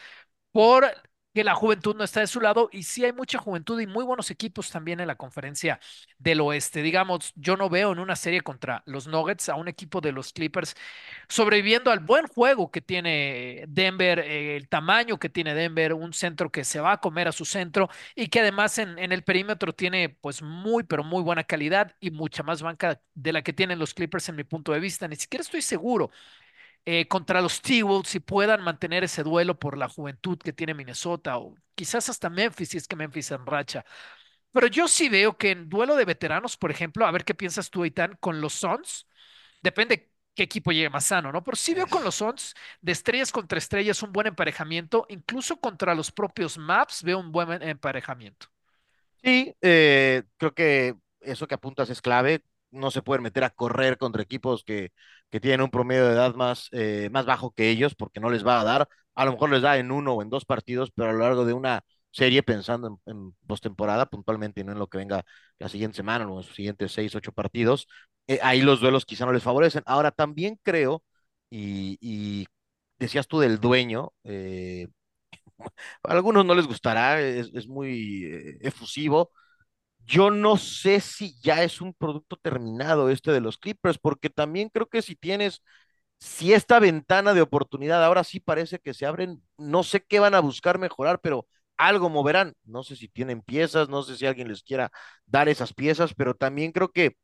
por 0.51 0.85
que 1.33 1.43
la 1.45 1.55
juventud 1.55 1.95
no 1.95 2.03
está 2.03 2.19
de 2.19 2.27
su 2.27 2.41
lado 2.41 2.69
y 2.71 2.83
sí 2.83 3.05
hay 3.05 3.13
mucha 3.13 3.37
juventud 3.39 3.79
y 3.79 3.87
muy 3.87 4.03
buenos 4.03 4.31
equipos 4.31 4.69
también 4.69 4.99
en 4.99 5.07
la 5.07 5.15
conferencia 5.15 5.79
del 6.19 6.41
oeste. 6.41 6.81
Digamos, 6.81 7.31
yo 7.35 7.55
no 7.57 7.69
veo 7.69 7.91
en 7.93 7.99
una 7.99 8.15
serie 8.17 8.41
contra 8.41 8.83
los 8.85 9.07
Nuggets 9.07 9.49
a 9.49 9.55
un 9.55 9.67
equipo 9.69 10.01
de 10.01 10.11
los 10.11 10.33
Clippers 10.33 10.75
sobreviviendo 11.29 11.91
al 11.91 11.99
buen 11.99 12.27
juego 12.27 12.71
que 12.71 12.81
tiene 12.81 13.65
Denver, 13.67 14.19
eh, 14.19 14.55
el 14.57 14.67
tamaño 14.69 15.19
que 15.19 15.29
tiene 15.29 15.53
Denver, 15.55 15.93
un 15.93 16.13
centro 16.13 16.51
que 16.51 16.63
se 16.63 16.79
va 16.79 16.93
a 16.93 16.97
comer 17.01 17.27
a 17.27 17.31
su 17.31 17.45
centro 17.45 17.89
y 18.15 18.27
que 18.27 18.39
además 18.41 18.77
en, 18.77 18.97
en 18.99 19.11
el 19.11 19.23
perímetro 19.23 19.73
tiene 19.73 20.09
pues 20.09 20.41
muy, 20.41 20.83
pero 20.83 21.03
muy 21.03 21.21
buena 21.23 21.43
calidad 21.43 21.95
y 21.99 22.11
mucha 22.11 22.43
más 22.43 22.61
banca 22.61 23.01
de 23.13 23.33
la 23.33 23.41
que 23.41 23.53
tienen 23.53 23.79
los 23.79 23.93
Clippers 23.93 24.29
en 24.29 24.35
mi 24.35 24.43
punto 24.43 24.71
de 24.73 24.79
vista. 24.79 25.07
Ni 25.07 25.15
siquiera 25.15 25.41
estoy 25.43 25.61
seguro 25.61 26.11
eh, 26.85 27.07
contra 27.07 27.41
los 27.41 27.61
T-Wolves 27.61 28.09
si 28.09 28.19
puedan 28.19 28.61
mantener 28.63 29.03
ese 29.03 29.23
duelo 29.23 29.59
por 29.59 29.77
la 29.77 29.89
juventud 29.89 30.37
que 30.39 30.53
tiene 30.53 30.73
Minnesota 30.73 31.37
o 31.37 31.55
quizás 31.75 32.09
hasta 32.09 32.29
Memphis, 32.29 32.69
si 32.69 32.77
es 32.77 32.87
que 32.87 32.95
Memphis 32.95 33.31
en 33.31 33.45
racha. 33.45 33.85
Pero 34.51 34.67
yo 34.67 34.87
sí 34.87 35.09
veo 35.09 35.37
que 35.37 35.51
en 35.51 35.69
duelo 35.69 35.95
de 35.95 36.05
veteranos, 36.05 36.57
por 36.57 36.71
ejemplo, 36.71 37.05
a 37.05 37.11
ver 37.11 37.23
qué 37.23 37.33
piensas 37.35 37.69
tú, 37.69 37.83
Aitan, 37.83 38.17
con 38.19 38.41
los 38.41 38.53
Suns, 38.53 39.07
depende 39.61 40.11
qué 40.35 40.43
equipo 40.43 40.71
llegue 40.71 40.89
más 40.89 41.05
sano, 41.05 41.31
¿no? 41.31 41.43
Pero 41.43 41.55
sí 41.57 41.73
veo 41.73 41.87
con 41.87 42.03
los 42.03 42.15
Suns 42.15 42.53
de 42.81 42.91
estrellas 42.91 43.31
contra 43.31 43.57
estrellas 43.57 44.03
un 44.03 44.11
buen 44.11 44.27
emparejamiento, 44.27 45.05
incluso 45.09 45.59
contra 45.59 45.95
los 45.95 46.11
propios 46.11 46.57
Maps 46.57 47.03
veo 47.03 47.19
un 47.19 47.31
buen 47.31 47.61
emparejamiento. 47.61 48.47
Sí, 49.23 49.55
eh, 49.61 50.23
creo 50.37 50.53
que 50.53 50.95
eso 51.21 51.47
que 51.47 51.55
apuntas 51.55 51.89
es 51.89 52.01
clave 52.01 52.43
no 52.71 52.91
se 52.91 53.01
pueden 53.01 53.23
meter 53.23 53.43
a 53.43 53.49
correr 53.49 53.97
contra 53.97 54.21
equipos 54.21 54.63
que, 54.63 54.91
que 55.29 55.39
tienen 55.39 55.61
un 55.61 55.69
promedio 55.71 56.05
de 56.07 56.13
edad 56.13 56.35
más, 56.35 56.69
eh, 56.71 57.09
más 57.11 57.25
bajo 57.25 57.51
que 57.51 57.69
ellos, 57.69 57.95
porque 57.95 58.19
no 58.19 58.29
les 58.29 58.45
va 58.45 58.61
a 58.61 58.63
dar. 58.63 58.89
A 59.15 59.25
lo 59.25 59.33
mejor 59.33 59.49
les 59.51 59.61
da 59.61 59.77
en 59.77 59.91
uno 59.91 60.13
o 60.13 60.21
en 60.21 60.29
dos 60.29 60.45
partidos, 60.45 60.91
pero 60.91 61.09
a 61.09 61.13
lo 61.13 61.19
largo 61.19 61.45
de 61.45 61.53
una 61.53 61.83
serie, 62.11 62.43
pensando 62.43 62.99
en, 63.05 63.33
postemporada 63.47 64.05
puntualmente 64.07 64.61
y 64.61 64.63
no 64.63 64.71
en 64.73 64.79
lo 64.79 64.87
que 64.87 64.97
venga 64.97 65.23
la 65.59 65.69
siguiente 65.69 65.97
semana 65.97 66.25
o 66.25 66.29
en 66.29 66.35
los 66.37 66.55
siguientes 66.55 66.91
seis, 66.91 67.15
ocho 67.15 67.31
partidos, 67.31 67.87
eh, 68.27 68.39
ahí 68.43 68.61
los 68.61 68.81
duelos 68.81 69.05
quizá 69.05 69.25
no 69.25 69.33
les 69.33 69.43
favorecen. 69.43 69.83
Ahora 69.85 70.11
también 70.11 70.59
creo, 70.63 71.03
y, 71.49 72.47
decías 72.99 73.27
tú 73.27 73.39
del 73.39 73.59
dueño, 73.59 74.13
eh, 74.23 74.87
a 76.03 76.11
algunos 76.13 76.45
no 76.45 76.55
les 76.55 76.67
gustará, 76.67 77.21
es, 77.21 77.51
es 77.53 77.67
muy 77.67 78.57
efusivo, 78.61 79.31
yo 80.05 80.31
no 80.31 80.57
sé 80.57 80.99
si 80.99 81.35
ya 81.41 81.63
es 81.63 81.81
un 81.81 81.93
producto 81.93 82.37
terminado 82.37 83.09
este 83.09 83.31
de 83.31 83.41
los 83.41 83.57
Clippers, 83.57 83.97
porque 83.99 84.29
también 84.29 84.69
creo 84.69 84.87
que 84.87 85.01
si 85.01 85.15
tienes, 85.15 85.61
si 86.19 86.53
esta 86.53 86.79
ventana 86.79 87.33
de 87.33 87.41
oportunidad 87.41 88.03
ahora 88.03 88.23
sí 88.23 88.39
parece 88.39 88.79
que 88.79 88.93
se 88.93 89.05
abren, 89.05 89.43
no 89.57 89.83
sé 89.83 90.03
qué 90.05 90.19
van 90.19 90.35
a 90.35 90.39
buscar 90.41 90.79
mejorar, 90.79 91.19
pero 91.21 91.47
algo 91.77 92.09
moverán. 92.09 92.53
No 92.63 92.83
sé 92.83 92.95
si 92.95 93.07
tienen 93.09 93.41
piezas, 93.41 93.89
no 93.89 94.03
sé 94.03 94.17
si 94.17 94.25
alguien 94.27 94.47
les 94.49 94.63
quiera 94.63 94.91
dar 95.25 95.49
esas 95.49 95.73
piezas, 95.73 96.13
pero 96.15 96.35
también 96.35 96.71
creo 96.71 96.91
que 96.91 97.17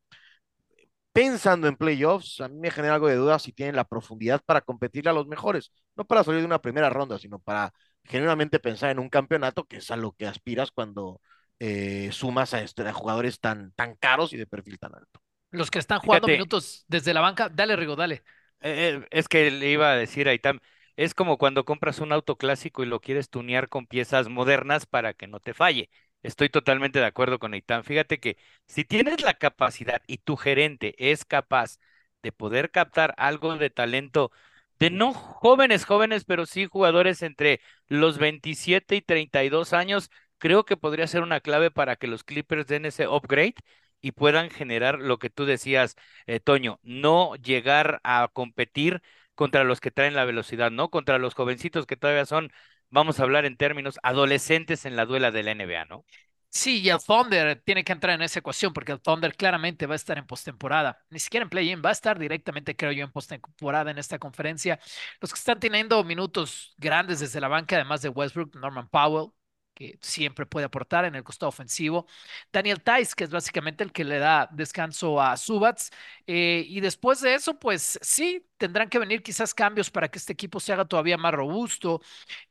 pensando 1.11 1.67
en 1.67 1.75
playoffs, 1.77 2.41
a 2.41 2.47
mí 2.47 2.57
me 2.59 2.71
genera 2.71 2.95
algo 2.95 3.07
de 3.07 3.15
duda 3.15 3.39
si 3.39 3.51
tienen 3.51 3.75
la 3.75 3.85
profundidad 3.85 4.41
para 4.45 4.61
competir 4.61 5.09
a 5.09 5.13
los 5.13 5.27
mejores, 5.27 5.71
no 5.95 6.05
para 6.05 6.23
salir 6.23 6.41
de 6.41 6.45
una 6.45 6.61
primera 6.61 6.89
ronda, 6.89 7.17
sino 7.19 7.39
para 7.39 7.73
genuinamente 8.03 8.59
pensar 8.59 8.91
en 8.91 8.99
un 8.99 9.09
campeonato, 9.09 9.65
que 9.65 9.77
es 9.77 9.89
a 9.91 9.95
lo 9.97 10.11
que 10.13 10.27
aspiras 10.27 10.71
cuando 10.71 11.19
eh, 11.59 12.09
sumas 12.11 12.53
a, 12.53 12.61
este, 12.61 12.91
jugadores 12.91 13.39
tan, 13.39 13.71
tan 13.73 13.95
caros 13.95 14.33
y 14.33 14.37
de 14.37 14.47
perfil 14.47 14.79
tan 14.79 14.95
alto. 14.95 15.21
Los 15.51 15.71
que 15.71 15.79
están 15.79 15.99
jugando 15.99 16.27
minutos 16.27 16.85
desde 16.87 17.13
la 17.13 17.21
banca, 17.21 17.49
dale 17.49 17.75
Rigo, 17.75 17.95
dale. 17.95 18.23
Eh, 18.61 19.01
eh, 19.01 19.07
es 19.11 19.27
que 19.27 19.49
le 19.49 19.69
iba 19.69 19.91
a 19.91 19.95
decir 19.95 20.27
a 20.27 20.33
Itam, 20.33 20.59
es 20.95 21.13
como 21.13 21.37
cuando 21.37 21.63
compras 21.63 21.99
un 21.99 22.11
auto 22.11 22.37
clásico 22.37 22.83
y 22.83 22.87
lo 22.87 22.99
quieres 22.99 23.29
tunear 23.29 23.69
con 23.69 23.87
piezas 23.87 24.29
modernas 24.29 24.85
para 24.85 25.13
que 25.13 25.27
no 25.27 25.39
te 25.39 25.53
falle. 25.53 25.89
Estoy 26.23 26.49
totalmente 26.49 26.99
de 26.99 27.05
acuerdo 27.05 27.39
con 27.39 27.53
Eitan. 27.53 27.83
Fíjate 27.83 28.19
que 28.19 28.37
si 28.65 28.83
tienes 28.83 29.21
la 29.21 29.35
capacidad 29.35 30.01
y 30.07 30.17
tu 30.17 30.35
gerente 30.35 30.95
es 30.97 31.23
capaz 31.23 31.77
de 32.23 32.31
poder 32.31 32.71
captar 32.71 33.13
algo 33.17 33.57
de 33.57 33.69
talento 33.69 34.31
de 34.79 34.89
no 34.89 35.13
jóvenes, 35.13 35.85
jóvenes, 35.85 36.25
pero 36.25 36.45
sí 36.45 36.65
jugadores 36.65 37.21
entre 37.21 37.61
los 37.87 38.17
27 38.17 38.95
y 38.95 39.01
32 39.01 39.73
años, 39.73 40.11
creo 40.37 40.65
que 40.65 40.77
podría 40.77 41.07
ser 41.07 41.21
una 41.23 41.39
clave 41.41 41.71
para 41.71 41.95
que 41.95 42.07
los 42.07 42.23
Clippers 42.23 42.67
den 42.67 42.85
ese 42.85 43.07
upgrade 43.07 43.55
y 44.01 44.11
puedan 44.11 44.49
generar 44.49 44.99
lo 44.99 45.19
que 45.19 45.29
tú 45.29 45.45
decías, 45.45 45.95
eh, 46.27 46.39
Toño, 46.39 46.79
no 46.83 47.35
llegar 47.35 47.99
a 48.03 48.29
competir 48.31 49.01
contra 49.35 49.63
los 49.63 49.79
que 49.81 49.91
traen 49.91 50.15
la 50.15 50.25
velocidad, 50.25 50.71
¿no? 50.71 50.89
Contra 50.89 51.17
los 51.19 51.33
jovencitos 51.35 51.85
que 51.85 51.97
todavía 51.97 52.25
son, 52.25 52.51
vamos 52.89 53.19
a 53.19 53.23
hablar 53.23 53.45
en 53.45 53.57
términos 53.57 53.99
adolescentes 54.03 54.85
en 54.85 54.95
la 54.95 55.05
duela 55.05 55.31
de 55.31 55.43
la 55.43 55.51
NBA, 55.51 55.85
¿no? 55.85 56.05
Sí, 56.49 56.79
y 56.81 56.89
el 56.89 56.97
Thunder 56.99 57.61
tiene 57.63 57.83
que 57.83 57.91
entrar 57.91 58.15
en 58.15 58.21
esa 58.23 58.39
ecuación 58.39 58.73
porque 58.73 58.91
el 58.91 59.01
Thunder 59.01 59.35
claramente 59.35 59.85
va 59.85 59.93
a 59.93 59.95
estar 59.95 60.17
en 60.17 60.25
postemporada. 60.25 61.05
Ni 61.09 61.19
siquiera 61.19 61.43
en 61.43 61.49
play-in, 61.49 61.81
va 61.85 61.89
a 61.89 61.91
estar 61.91 62.17
directamente, 62.17 62.75
creo 62.75 62.91
yo, 62.91 63.03
en 63.03 63.11
postemporada 63.11 63.91
en 63.91 63.99
esta 63.99 64.17
conferencia. 64.17 64.79
Los 65.21 65.31
que 65.31 65.37
están 65.37 65.59
teniendo 65.59 66.03
minutos 66.03 66.73
grandes 66.77 67.19
desde 67.19 67.41
la 67.41 67.47
banca, 67.47 67.75
además 67.75 68.01
de 68.01 68.09
Westbrook, 68.09 68.55
Norman 68.55 68.87
Powell, 68.89 69.31
que 69.77 69.99
siempre 70.01 70.47
puede 70.47 70.65
aportar 70.65 71.05
en 71.05 71.13
el 71.13 71.23
costado 71.23 71.49
ofensivo. 71.49 72.07
Daniel 72.51 72.81
Tice, 72.81 73.13
que 73.15 73.25
es 73.25 73.29
básicamente 73.29 73.83
el 73.83 73.91
que 73.91 74.03
le 74.03 74.17
da 74.17 74.49
descanso 74.51 75.21
a 75.21 75.37
Subats. 75.37 75.91
Eh, 76.25 76.65
y 76.67 76.79
después 76.79 77.21
de 77.21 77.35
eso, 77.35 77.59
pues 77.59 77.99
sí, 78.01 78.43
tendrán 78.57 78.89
que 78.89 78.97
venir 78.97 79.21
quizás 79.21 79.53
cambios 79.53 79.91
para 79.91 80.09
que 80.09 80.17
este 80.17 80.33
equipo 80.33 80.59
se 80.59 80.73
haga 80.73 80.85
todavía 80.85 81.15
más 81.15 81.31
robusto. 81.31 82.01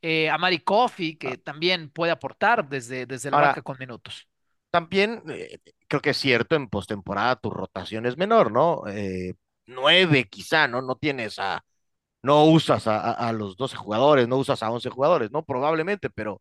Eh, 0.00 0.30
a 0.30 0.38
Mari 0.38 0.61
Coffee, 0.61 1.18
que 1.18 1.28
ah. 1.30 1.37
también 1.42 1.90
puede 1.90 2.12
aportar 2.12 2.68
desde, 2.68 3.06
desde 3.06 3.33
la 3.33 3.40
banca 3.40 3.62
con 3.62 3.76
minutos. 3.80 4.28
También 4.71 5.25
eh, 5.28 5.59
creo 5.88 6.00
que 6.00 6.11
es 6.11 6.16
cierto, 6.16 6.54
en 6.54 6.68
postemporada 6.68 7.35
tu 7.35 7.50
rotación 7.50 8.06
es 8.06 8.16
menor, 8.16 8.52
¿no? 8.52 8.85
nueve 9.68 10.28
quizá, 10.28 10.68
¿no? 10.68 10.80
No 10.80 10.95
tienes 10.95 11.40
a, 11.40 11.64
no 12.23 12.45
usas 12.45 12.87
a, 12.87 13.11
a, 13.11 13.33
los 13.33 13.56
12 13.56 13.76
jugadores, 13.76 14.28
no 14.28 14.37
usas 14.37 14.62
a 14.62 14.71
11 14.71 14.90
jugadores, 14.90 15.33
¿no? 15.33 15.45
Probablemente, 15.45 16.09
pero 16.09 16.40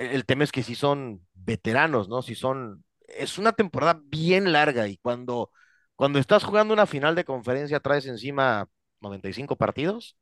el 0.00 0.24
tema 0.26 0.44
es 0.44 0.52
que 0.52 0.62
si 0.62 0.74
son 0.74 1.26
veteranos, 1.34 2.08
¿no? 2.08 2.22
Si 2.22 2.34
son, 2.34 2.84
es 3.08 3.38
una 3.38 3.52
temporada 3.52 4.00
bien 4.04 4.52
larga 4.52 4.88
y 4.88 4.98
cuando, 4.98 5.50
cuando 5.96 6.18
estás 6.18 6.44
jugando 6.44 6.74
una 6.74 6.86
final 6.86 7.14
de 7.14 7.24
conferencia 7.24 7.80
traes 7.80 8.06
encima 8.06 8.68
95 9.00 9.56
partidos, 9.56 10.16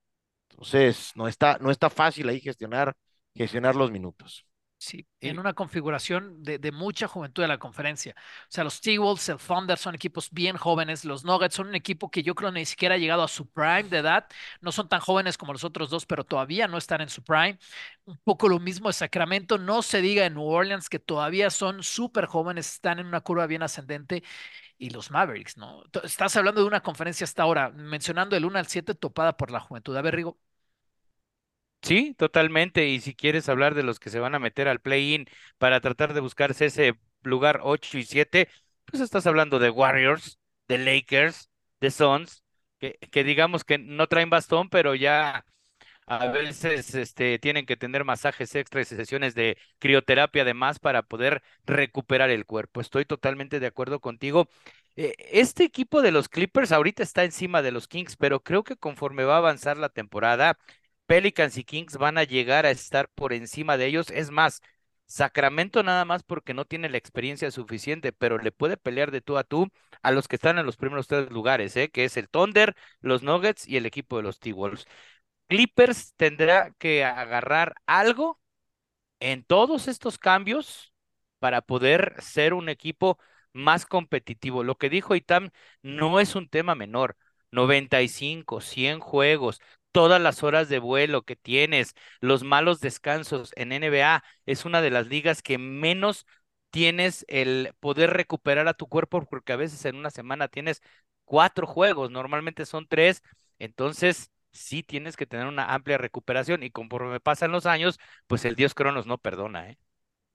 entonces 0.51 1.13
no 1.17 1.29
está, 1.29 1.59
no 1.61 1.71
está 1.73 1.91
fácil 1.91 2.29
ahí 2.31 2.41
gestionar, 2.41 2.95
gestionar 3.35 3.77
los 3.77 3.93
minutos. 3.93 4.48
Sí, 4.81 5.09
en 5.21 5.41
una 5.41 5.55
configuración 5.55 6.41
de, 6.45 6.71
mucha 6.71 7.09
juventud 7.09 7.43
de 7.43 7.49
la 7.49 7.59
conferencia. 7.59 8.15
O 8.17 8.47
sea, 8.49 8.63
los 8.63 8.81
T-Wolves, 8.81 9.29
el 9.29 9.39
Thunder 9.39 9.77
son 9.77 9.97
equipos 9.97 10.31
bien 10.31 10.57
jóvenes. 10.57 11.05
Los 11.05 11.25
Nuggets 11.25 11.57
son 11.57 11.67
un 11.69 11.75
equipo 11.75 12.13
que 12.13 12.23
yo 12.23 12.37
creo 12.37 12.53
ni 12.53 12.65
siquiera 12.65 12.95
ha 12.95 12.99
llegado 12.99 13.25
a 13.25 13.29
su 13.29 13.51
prime 13.51 13.85
de 13.85 13.99
edad. 13.99 14.29
No 14.61 14.71
son 14.71 14.89
tan 14.89 15.01
jóvenes 15.01 15.37
como 15.37 15.53
los 15.53 15.65
otros 15.65 15.91
dos, 15.91 16.07
pero 16.07 16.25
todavía 16.25 16.69
no 16.69 16.79
están 16.79 17.01
en 17.01 17.09
su 17.09 17.25
prime. 17.25 17.59
Un 18.05 18.19
poco 18.19 18.49
lo 18.49 18.61
mismo 18.61 18.89
de 18.89 18.93
Sacramento. 18.93 19.59
No 19.59 19.83
se 19.83 20.01
diga 20.01 20.25
en 20.27 20.35
New 20.35 20.45
Orleans 20.47 20.89
que 20.89 21.01
todavía 21.01 21.51
son 21.51 21.83
súper 21.83 22.27
jóvenes, 22.27 22.75
están 22.75 23.01
en 23.01 23.07
una 23.07 23.21
curva 23.21 23.47
bien 23.49 23.65
ascendente. 23.65 24.23
Y 24.79 24.91
los 24.91 25.11
Mavericks, 25.11 25.57
¿no? 25.59 25.83
Estás 26.05 26.37
hablando 26.37 26.63
de 26.63 26.69
una 26.69 26.83
conferencia 26.83 27.25
hasta 27.25 27.43
ahora, 27.45 27.71
mencionando 27.71 28.37
el 28.37 28.45
1 28.45 28.59
al 28.59 28.67
7 28.69 28.95
topada 28.95 29.37
por 29.37 29.51
la 29.51 29.61
juventud. 29.61 29.97
A 29.97 30.03
ver, 30.03 30.17
Rigo. 30.17 30.39
Sí, 31.83 32.15
totalmente. 32.19 32.87
Y 32.89 33.01
si 33.01 33.15
quieres 33.15 33.49
hablar 33.49 33.75
de 33.75 33.83
los 33.83 33.99
que 34.01 34.11
se 34.11 34.19
van 34.21 34.35
a 34.35 34.39
meter 34.39 34.69
al 34.69 34.81
play-in 34.81 35.27
para 35.59 35.81
tratar 35.81 36.13
de 36.13 36.21
buscarse 36.21 36.67
ese 36.67 36.95
lugar 37.23 37.61
8 37.63 37.99
y 37.99 38.05
7, 38.05 38.49
pues 38.85 39.01
estás 39.03 39.27
hablando 39.27 39.59
de 39.59 39.71
Warriors, 39.71 40.39
de 40.69 40.79
Lakers, 40.79 41.51
de 41.81 41.91
Suns, 41.91 42.45
que, 42.79 43.25
digamos 43.25 43.65
que 43.65 43.79
no 43.79 44.07
traen 44.07 44.29
bastón, 44.31 44.69
pero 44.69 44.95
ya 44.95 45.45
a 46.07 46.29
veces 46.29 46.95
este, 46.95 47.39
tienen 47.39 47.67
que 47.67 47.77
tener 47.77 48.05
masajes 48.05 48.55
extras 48.55 48.93
y 48.93 48.97
sesiones 48.97 49.35
de 49.35 49.59
crioterapia 49.79 50.43
además 50.43 50.79
para 50.81 51.03
poder 51.03 51.43
recuperar 51.67 52.31
el 52.31 52.47
cuerpo. 52.47 52.81
Estoy 52.81 53.05
totalmente 53.07 53.61
de 53.61 53.67
acuerdo 53.69 54.01
contigo. 54.01 54.49
Eh, 54.97 55.15
este 55.33 55.65
equipo 55.65 56.03
de 56.03 56.13
los 56.13 56.29
Clippers 56.29 56.73
ahorita 56.73 57.03
está 57.03 57.25
encima 57.25 57.63
de 57.63 57.73
los 57.73 57.89
Kings, 57.89 58.17
pero 58.17 58.41
creo 58.43 58.65
que 58.65 58.77
conforme 58.77 59.25
va 59.25 59.35
a 59.37 59.39
avanzar 59.39 59.77
la 59.79 59.89
temporada, 59.91 60.59
Pelicans 61.09 61.59
y 61.59 61.65
Kings 61.65 61.97
van 61.99 62.19
a 62.19 62.25
llegar 62.25 62.67
a 62.67 62.71
estar 62.73 63.09
por 63.11 63.33
encima 63.33 63.79
de 63.79 63.87
ellos. 63.87 64.11
Es 64.11 64.31
más, 64.31 64.63
Sacramento 65.07 65.83
nada 65.83 66.05
más 66.05 66.23
porque 66.23 66.55
no 66.55 66.67
tiene 66.67 66.91
la 66.91 66.99
experiencia 66.99 67.51
suficiente, 67.51 68.13
pero 68.13 68.39
le 68.39 68.53
puede 68.53 68.77
pelear 68.77 69.11
de 69.11 69.23
tú 69.23 69.39
a 69.39 69.45
tú 69.45 69.69
a 70.03 70.13
los 70.13 70.29
que 70.29 70.37
están 70.37 70.59
en 70.59 70.67
los 70.67 70.77
primeros 70.77 71.09
tres 71.09 71.31
lugares, 71.31 71.77
¿eh? 71.77 71.91
que 71.91 72.05
es 72.05 72.17
el 72.19 72.29
Thunder, 72.29 72.77
los 73.01 73.23
Nuggets 73.23 73.67
y 73.67 73.79
el 73.79 73.87
equipo 73.87 74.19
de 74.19 74.25
los 74.25 74.39
T-Wolves. 74.39 74.87
Clippers 75.49 76.15
tendrá 76.17 76.73
que 76.79 77.05
agarrar 77.05 77.75
algo 77.87 78.41
en 79.21 79.45
todos 79.45 79.89
estos 79.89 80.19
cambios 80.19 80.93
para 81.39 81.63
poder 81.63 82.15
ser 82.21 82.55
un 82.55 82.69
equipo 82.69 83.19
más 83.53 83.87
competitivo. 83.87 84.65
Lo 84.65 84.77
que 84.77 84.91
dijo 84.91 85.15
Itam 85.15 85.51
no 85.83 86.21
es 86.21 86.35
un 86.37 86.49
tema 86.49 86.75
menor. 86.75 87.17
95, 87.51 88.61
100 88.61 89.01
juegos, 89.01 89.61
todas 89.99 90.21
las 90.23 90.45
horas 90.45 90.69
de 90.69 90.79
vuelo 90.79 91.23
que 91.23 91.35
tienes, 91.35 91.97
los 92.21 92.45
malos 92.45 92.79
descansos 92.79 93.51
en 93.57 93.73
NBA, 93.73 94.23
es 94.47 94.65
una 94.65 94.81
de 94.81 94.91
las 94.91 95.09
ligas 95.09 95.43
que 95.43 95.59
menos 95.59 96.25
tienes 96.71 97.25
el 97.27 97.75
poder 97.81 98.11
recuperar 98.11 98.69
a 98.69 98.75
tu 98.75 98.87
cuerpo 98.87 99.27
porque 99.29 99.53
a 99.53 99.57
veces 99.57 99.85
en 99.87 99.97
una 99.97 100.11
semana 100.11 100.47
tienes 100.47 100.83
cuatro 101.25 101.67
juegos, 101.67 102.13
normalmente 102.13 102.65
son 102.65 102.87
tres, 102.87 103.25
entonces 103.59 104.31
sí 104.53 104.85
tienes 104.85 105.17
que 105.17 105.27
tener 105.27 105.49
una 105.49 105.75
amplia 105.75 105.99
recuperación 105.99 106.63
y 106.63 106.71
conforme 106.71 107.19
pasan 107.19 107.51
los 107.51 107.67
años, 107.67 107.99
pues 108.29 108.45
el 108.45 108.55
dios 108.55 108.75
Cronos 108.75 109.05
no 109.05 109.19
perdona, 109.19 109.71
¿eh? 109.71 109.79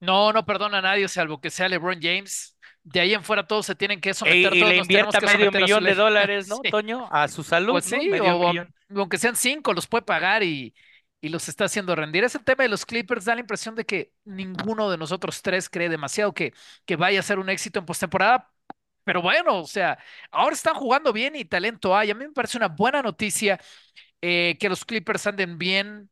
No, 0.02 0.34
no 0.34 0.46
perdona 0.46 0.80
a 0.80 0.82
nadie, 0.82 1.08
salvo 1.08 1.40
que 1.40 1.50
sea 1.50 1.70
LeBron 1.70 2.00
James. 2.02 2.58
De 2.84 3.00
ahí 3.00 3.14
en 3.14 3.24
fuera 3.24 3.48
todos 3.48 3.66
se 3.66 3.76
tienen 3.76 4.02
que 4.02 4.14
someter. 4.14 4.54
Y, 4.54 4.60
y 4.60 4.64
le 4.66 4.78
invierta 4.78 5.22
medio 5.22 5.50
millón 5.54 5.86
de 5.86 5.96
dólares, 5.96 6.50
¿no, 6.50 6.60
Toño? 6.70 7.08
A 7.10 7.30
su 7.30 7.44
salud. 7.44 7.72
Pues 7.72 7.86
sí, 7.86 8.12
aunque 9.02 9.18
sean 9.18 9.36
cinco, 9.36 9.74
los 9.74 9.88
puede 9.88 10.04
pagar 10.04 10.44
y, 10.44 10.74
y 11.22 11.30
los 11.30 11.48
está 11.50 11.66
haciendo 11.66 11.96
rendir. 11.96 12.24
Ese 12.24 12.40
tema 12.40 12.64
de 12.64 12.70
los 12.70 12.86
Clippers 12.86 13.26
da 13.26 13.36
la 13.36 13.42
impresión 13.42 13.76
de 13.76 13.86
que 13.86 14.14
ninguno 14.26 14.90
de 14.92 14.98
nosotros 14.98 15.42
tres 15.42 15.70
cree 15.70 15.90
demasiado 15.90 16.34
que, 16.34 16.54
que 16.86 16.96
vaya 16.96 17.20
a 17.20 17.24
ser 17.24 17.40
un 17.40 17.50
éxito 17.50 17.80
en 17.80 17.86
postemporada. 17.86 18.52
Pero 19.04 19.22
bueno, 19.22 19.60
o 19.62 19.68
sea, 19.68 19.98
ahora 20.32 20.56
están 20.56 20.76
jugando 20.76 21.12
bien 21.14 21.36
y 21.36 21.46
talento 21.46 21.96
hay. 21.96 22.12
A 22.12 22.16
mí 22.16 22.26
me 22.26 22.32
parece 22.34 22.58
una 22.58 22.70
buena 22.70 23.02
noticia 23.02 23.60
eh, 24.22 24.58
que 24.60 24.70
los 24.70 24.86
Clippers 24.86 25.28
anden 25.28 25.58
bien 25.58 26.10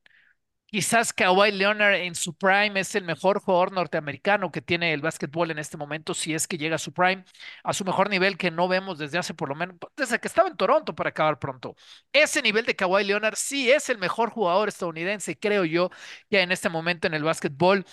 Quizás 0.74 1.12
Kawhi 1.12 1.52
Leonard 1.52 1.96
en 1.96 2.16
su 2.16 2.34
prime 2.34 2.80
es 2.80 2.96
el 2.96 3.04
mejor 3.04 3.42
jugador 3.42 3.74
norteamericano 3.74 4.52
que 4.54 4.62
tiene 4.62 4.94
el 4.94 5.02
básquetbol 5.02 5.52
en 5.52 5.60
este 5.60 5.76
momento, 5.76 6.14
si 6.14 6.34
es 6.34 6.48
que 6.48 6.58
llega 6.58 6.76
a 6.76 6.80
su 6.80 6.94
prime, 6.94 7.26
a 7.66 7.74
su 7.74 7.84
mejor 7.84 8.10
nivel 8.10 8.38
que 8.38 8.52
no 8.52 8.70
vemos 8.70 8.98
desde 8.98 9.18
hace 9.18 9.34
por 9.34 9.50
lo 9.50 9.56
menos, 9.56 9.76
desde 9.98 10.18
que 10.20 10.30
estaba 10.30 10.48
en 10.48 10.56
Toronto 10.56 10.96
para 10.96 11.10
acabar 11.10 11.40
pronto. 11.40 11.76
Ese 12.14 12.42
nivel 12.42 12.66
de 12.66 12.76
Kawhi 12.78 13.04
Leonard 13.04 13.36
sí 13.36 13.70
es 13.70 13.90
el 13.90 13.98
mejor 13.98 14.30
jugador 14.30 14.70
estadounidense, 14.70 15.38
creo 15.38 15.66
yo, 15.66 15.90
que 16.30 16.40
en 16.42 16.54
este 16.54 16.70
momento 16.70 17.06
en 17.08 17.16
el 17.16 17.24
básquetbol, 17.24 17.86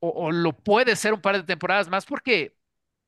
o, 0.00 0.10
o 0.10 0.30
lo 0.32 0.52
puede 0.52 0.96
ser 0.96 1.14
un 1.14 1.20
par 1.22 1.36
de 1.36 1.42
temporadas 1.44 1.88
más, 1.88 2.04
porque 2.06 2.55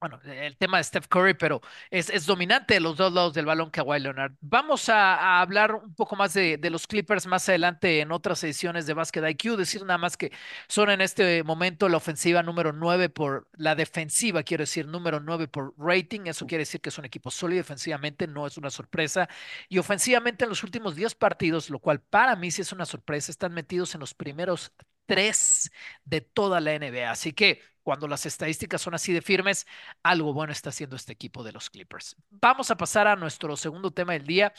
bueno, 0.01 0.21
el 0.25 0.57
tema 0.57 0.79
de 0.79 0.85
Steph 0.85 1.09
Curry, 1.09 1.35
pero 1.35 1.61
es, 1.91 2.09
es 2.11 2.25
dominante 2.25 2.75
de 2.75 2.81
los 2.81 2.97
dos 2.97 3.13
lados 3.13 3.35
del 3.35 3.47
balón 3.47 3.71
Kawhi 3.71 3.99
Leonard. 3.99 4.33
Vamos 4.41 4.89
a, 4.89 5.41
hablar 5.41 5.75
un 5.75 5.95
poco 5.95 6.15
más 6.15 6.35
de, 6.35 6.57
de, 6.57 6.71
los 6.71 6.87
Clippers 6.87 7.27
más 7.27 7.49
adelante 7.49 8.01
en 8.01 8.13
otras 8.13 8.43
ediciones 8.45 8.87
de 8.87 8.95
Basket 8.95 9.29
IQ. 9.29 9.57
Decir 9.57 9.85
nada 9.85 9.99
más 9.99 10.17
que 10.17 10.31
son 10.69 10.91
en 10.91 11.01
este 11.01 11.43
momento 11.43 11.89
la 11.89 11.97
ofensiva 11.97 12.43
número 12.45 12.73
9 12.73 13.09
por 13.09 13.49
la 13.57 13.75
defensiva, 13.75 14.45
quiero 14.45 14.63
decir 14.63 14.87
número 14.87 15.19
9 15.19 15.49
por 15.49 15.75
rating. 15.77 16.23
Eso 16.27 16.47
quiere 16.47 16.63
decir 16.63 16.81
que 16.81 16.91
es 16.91 16.99
un 16.99 17.05
equipo 17.05 17.31
sólido 17.31 17.59
defensivamente, 17.59 18.29
no 18.29 18.47
es 18.47 18.57
una 18.57 18.71
sorpresa. 18.71 19.29
Y 19.69 19.79
ofensivamente 19.79 20.45
en 20.45 20.51
los 20.51 20.63
últimos 20.63 20.95
10 20.95 21.17
partidos, 21.17 21.71
lo 21.71 21.81
cual 21.81 22.01
para 22.01 22.37
mí 22.37 22.51
sí 22.53 22.63
es 22.63 22.73
una 22.73 22.87
sorpresa, 22.87 23.33
están 23.33 23.53
metidos 23.53 23.95
en 23.95 24.01
los 24.01 24.15
primeros 24.15 24.73
tres 25.07 25.73
de 26.05 26.21
toda 26.21 26.61
la 26.61 26.79
NBA. 26.79 27.11
Así 27.11 27.33
que 27.33 27.63
cuando 27.89 28.07
las 28.07 28.27
estadísticas 28.27 28.83
son 28.83 28.93
así 28.93 29.15
de 29.15 29.23
firmes, 29.23 29.67
algo 30.03 30.35
bueno 30.35 30.53
está 30.53 30.69
haciendo 30.69 30.95
este 30.95 31.15
equipo 31.15 31.43
de 31.43 31.53
los 31.53 31.71
Clippers. 31.71 32.17
Vamos 32.29 32.71
a 32.71 32.77
pasar 32.77 33.07
a 33.07 33.17
nuestro 33.17 33.57
segundo 33.57 33.91
tema 33.93 34.13
del 34.13 34.27
día. 34.27 34.53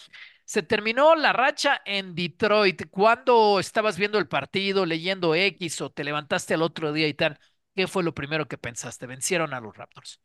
Se 0.45 0.63
terminó 0.63 1.13
la 1.13 1.31
racha 1.31 1.79
en 1.85 2.15
Detroit. 2.15 2.89
Cuando 2.89 3.59
estabas 3.59 3.99
viendo 3.99 4.17
el 4.17 4.27
partido, 4.27 4.83
leyendo 4.83 5.35
X 5.35 5.79
o 5.81 5.91
te 5.91 6.03
levantaste 6.03 6.55
al 6.55 6.63
otro 6.63 6.91
día 6.91 7.07
y 7.07 7.13
tal, 7.13 7.37
¿qué 7.75 7.85
fue 7.85 8.01
lo 8.01 8.15
primero 8.15 8.47
que 8.47 8.57
pensaste? 8.57 9.05
Vencieron 9.05 9.53
a 9.53 9.59
los 9.59 9.77
Raptors. 9.77 10.19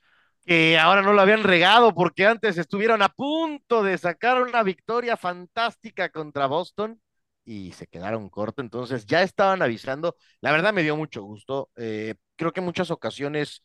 Que 0.46 0.78
ahora 0.78 1.02
no 1.02 1.12
lo 1.12 1.20
habían 1.20 1.42
regado 1.42 1.94
porque 1.94 2.26
antes 2.26 2.56
estuvieron 2.56 3.02
a 3.02 3.10
punto 3.10 3.82
de 3.82 3.98
sacar 3.98 4.40
una 4.40 4.62
victoria 4.62 5.18
fantástica 5.18 6.08
contra 6.08 6.46
Boston 6.46 6.98
y 7.44 7.72
se 7.72 7.86
quedaron 7.86 8.30
corto, 8.30 8.62
entonces 8.62 9.04
ya 9.04 9.22
estaban 9.22 9.60
avisando. 9.60 10.16
La 10.40 10.52
verdad 10.52 10.72
me 10.72 10.82
dio 10.82 10.96
mucho 10.96 11.22
gusto. 11.22 11.68
Eh, 11.76 12.14
creo 12.36 12.52
que 12.52 12.60
en 12.60 12.66
muchas 12.66 12.90
ocasiones, 12.90 13.62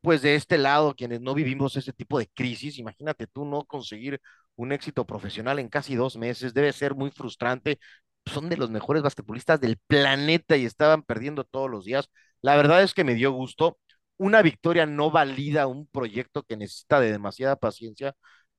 pues 0.00 0.22
de 0.22 0.34
este 0.34 0.58
lado, 0.58 0.94
quienes 0.94 1.20
no 1.20 1.34
vivimos 1.34 1.76
ese 1.76 1.92
tipo 1.92 2.18
de 2.18 2.28
crisis, 2.28 2.78
imagínate 2.78 3.26
tú 3.26 3.44
no 3.44 3.64
conseguir 3.64 4.20
un 4.56 4.72
éxito 4.72 5.06
profesional 5.06 5.58
en 5.58 5.68
casi 5.68 5.94
dos 5.96 6.16
meses, 6.16 6.54
debe 6.54 6.72
ser 6.72 6.94
muy 6.94 7.10
frustrante. 7.10 7.78
Son 8.26 8.48
de 8.48 8.56
los 8.56 8.70
mejores 8.70 9.02
basquetbolistas 9.02 9.60
del 9.60 9.78
planeta 9.86 10.56
y 10.56 10.64
estaban 10.66 11.02
perdiendo 11.02 11.44
todos 11.44 11.70
los 11.70 11.84
días. 11.84 12.08
La 12.42 12.56
verdad 12.56 12.82
es 12.82 12.94
que 12.94 13.04
me 13.04 13.14
dio 13.14 13.32
gusto. 13.32 13.78
una 14.16 14.42
victoria 14.42 14.84
no 14.86 15.10
valida 15.10 15.66
un 15.66 15.86
proyecto 15.86 16.42
que 16.42 16.56
necesita 16.56 17.00
de 17.00 17.10
demasiada 17.12 17.56
paciencia, 17.56 18.14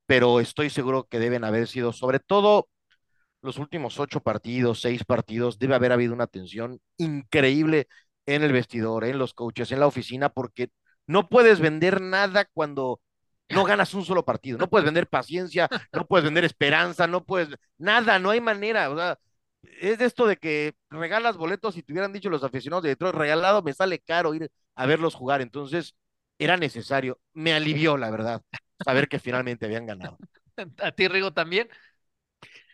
pero 0.07 0.39
estoy 0.39 0.69
seguro 0.71 1.05
que 1.07 1.19
deben 1.19 1.43
haber 1.43 1.67
sido, 1.67 1.93
sobre 1.93 2.19
todo 2.19 2.67
los 3.41 3.57
últimos 3.57 3.99
ocho 3.99 4.21
partidos, 4.21 4.81
seis 4.81 5.03
partidos, 5.03 5.59
debe 5.59 5.75
haber 5.75 5.91
habido 5.91 6.13
una 6.13 6.27
tensión 6.27 6.79
increíble 6.97 7.87
en 8.25 8.43
el 8.43 8.51
vestidor, 8.51 9.05
en 9.05 9.17
los 9.17 9.33
coaches, 9.33 9.71
en 9.71 9.79
la 9.79 9.87
oficina, 9.87 10.29
porque 10.29 10.69
no 11.07 11.29
puedes 11.29 11.59
vender 11.59 12.01
nada 12.01 12.45
cuando 12.53 13.01
no 13.49 13.63
ganas 13.65 13.93
un 13.93 14.05
solo 14.05 14.23
partido. 14.25 14.57
No 14.57 14.69
puedes 14.69 14.85
vender 14.85 15.07
paciencia, 15.07 15.67
no 15.93 16.05
puedes 16.07 16.25
vender 16.25 16.45
esperanza, 16.45 17.07
no 17.07 17.23
puedes, 17.25 17.49
nada, 17.77 18.19
no 18.19 18.29
hay 18.29 18.41
manera. 18.41 18.89
O 18.89 18.95
sea, 18.97 19.17
es 19.63 19.97
de 19.97 20.05
esto 20.05 20.25
de 20.25 20.37
que 20.37 20.73
regalas 20.89 21.37
boletos 21.37 21.77
y 21.77 21.83
te 21.83 21.91
hubieran 21.93 22.13
dicho 22.13 22.29
los 22.29 22.43
aficionados 22.43 22.83
de 22.83 22.89
Detroit, 22.89 23.15
regalado 23.15 23.61
me 23.61 23.73
sale 23.73 23.99
caro 23.99 24.33
ir 24.33 24.49
a 24.75 24.85
verlos 24.85 25.15
jugar. 25.15 25.41
Entonces, 25.41 25.95
era 26.39 26.57
necesario. 26.57 27.19
Me 27.33 27.53
alivió, 27.53 27.97
la 27.97 28.09
verdad, 28.09 28.41
saber 28.83 29.07
que 29.07 29.19
finalmente 29.19 29.65
habían 29.65 29.85
ganado. 29.85 30.17
¿A 30.79 30.91
ti, 30.91 31.07
Rigo, 31.07 31.33
también? 31.33 31.69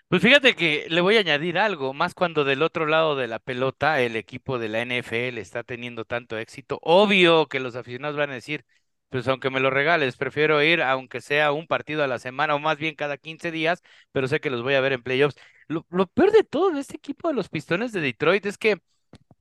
Pues 0.10 0.22
fíjate 0.22 0.56
que 0.56 0.86
le 0.90 1.02
voy 1.02 1.18
a 1.18 1.20
añadir 1.20 1.58
algo, 1.58 1.94
más 1.94 2.14
cuando 2.14 2.46
del 2.46 2.62
otro 2.62 2.86
lado 2.86 3.18
de 3.18 3.28
la 3.28 3.40
pelota 3.40 4.02
el 4.02 4.16
equipo 4.16 4.58
de 4.58 4.70
la 4.70 4.82
NFL 4.82 5.38
está 5.38 5.64
teniendo 5.64 6.06
tanto 6.06 6.38
éxito. 6.38 6.80
Obvio 6.82 7.48
que 7.48 7.60
los 7.60 7.76
aficionados 7.76 8.16
van 8.16 8.30
a 8.30 8.34
decir, 8.36 8.66
pues 9.10 9.28
aunque 9.28 9.50
me 9.50 9.60
lo 9.60 9.70
regales, 9.70 10.16
prefiero 10.16 10.64
ir 10.64 10.82
aunque 10.82 11.20
sea 11.20 11.52
un 11.52 11.68
partido 11.68 12.04
a 12.04 12.08
la 12.08 12.20
semana 12.20 12.56
o 12.56 12.60
más 12.60 12.78
bien 12.78 12.96
cada 12.96 13.18
15 13.18 13.52
días, 13.52 13.82
pero 14.14 14.30
sé 14.30 14.40
que 14.40 14.50
los 14.50 14.64
voy 14.64 14.76
a 14.76 14.82
ver 14.82 14.94
en 14.94 15.04
playoffs. 15.04 15.36
Lo, 15.68 15.84
peor 16.08 16.32
de 16.32 16.44
todo 16.46 16.72
de 16.72 16.80
este 16.80 16.96
equipo 16.96 17.28
de 17.28 17.34
los 17.34 17.50
Pistones 17.50 17.92
de 17.92 18.00
Detroit 18.00 18.46
es 18.46 18.58
que 18.58 18.82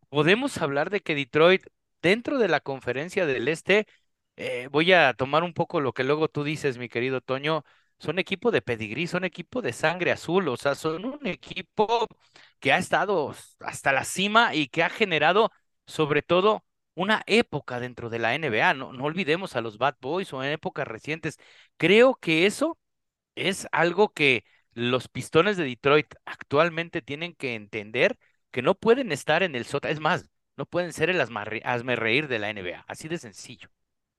podemos 0.09 0.59
hablar 0.59 0.91
de 0.91 1.01
que 1.01 1.15
Detroit 1.15 1.67
dentro 2.03 2.39
de 2.39 2.49
la 2.49 2.61
conferencia 2.61 3.27
del 3.27 3.49
Este, 3.49 3.87
eh, 4.37 4.69
voy 4.71 4.93
a 4.93 5.15
tomar 5.15 5.45
un 5.45 5.55
poco 5.55 5.81
lo 5.81 5.93
que 5.93 6.05
luego 6.05 6.29
tú 6.29 6.45
dices, 6.45 6.79
mi 6.79 6.89
querido 6.89 7.21
Toño, 7.21 7.65
son 7.99 8.19
equipo 8.19 8.51
de 8.51 8.63
pedigrí, 8.63 9.07
son 9.07 9.25
equipo 9.25 9.63
de 9.63 9.73
sangre 9.73 10.13
azul, 10.13 10.49
o 10.49 10.57
sea, 10.57 10.75
son 10.75 11.05
un 11.05 11.27
equipo 11.27 12.07
que 12.61 12.73
ha 12.73 12.79
estado 12.79 13.35
hasta 13.61 13.93
la 13.93 14.05
cima 14.05 14.55
y 14.55 14.69
que 14.69 14.83
ha 14.83 14.91
generado 14.91 15.51
sobre 15.87 16.23
todo 16.23 16.65
una 16.95 17.23
época 17.27 17.81
dentro 17.81 18.09
de 18.11 18.19
la 18.19 18.35
NBA. 18.35 18.75
No, 18.75 18.93
no 18.93 19.05
olvidemos 19.05 19.57
a 19.57 19.61
los 19.61 19.79
Bad 19.79 19.97
Boys 20.01 20.33
o 20.33 20.43
en 20.43 20.53
épocas 20.53 20.87
recientes. 20.89 21.39
Creo 21.77 22.15
que 22.15 22.47
eso 22.47 22.79
es 23.35 23.67
algo 23.73 24.11
que 24.13 24.45
los 24.75 25.09
Pistones 25.09 25.57
de 25.57 25.65
Detroit 25.65 26.15
actualmente 26.25 27.03
tienen 27.03 27.35
que 27.35 27.55
entender 27.55 28.19
que 28.51 28.63
no 28.63 28.75
pueden 28.75 29.13
estar 29.13 29.43
en 29.43 29.55
el 29.55 29.67
sota, 29.67 29.91
es 29.91 30.01
más, 30.01 30.31
no 30.57 30.67
pueden 30.67 30.93
ser 30.93 31.11
el 31.11 31.21
asme 31.21 31.97
reír 31.97 32.29
de 32.29 32.39
la 32.39 32.51
NBA, 32.51 32.85
así 32.89 33.09
de 33.09 33.19
sencillo. 33.19 33.69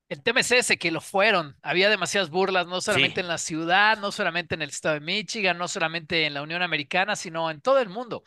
El 0.09 0.23
tema 0.23 0.39
es 0.39 0.51
ese, 0.51 0.77
que 0.77 0.89
lo 0.89 1.01
fueron. 1.01 1.57
Había 1.61 1.89
demasiadas 1.89 2.29
burlas, 2.29 2.65
no 2.65 2.79
solamente 2.79 3.19
en 3.19 3.27
la 3.27 3.37
ciudad, 3.37 3.97
no 3.97 4.11
solamente 4.11 4.55
en 4.55 4.61
el 4.61 4.69
estado 4.69 4.95
de 4.95 5.01
Michigan, 5.01 5.57
no 5.57 5.67
solamente 5.67 6.25
en 6.25 6.33
la 6.33 6.41
Unión 6.41 6.61
Americana, 6.61 7.15
sino 7.15 7.51
en 7.51 7.59
todo 7.59 7.79
el 7.79 7.89
mundo. 7.89 8.23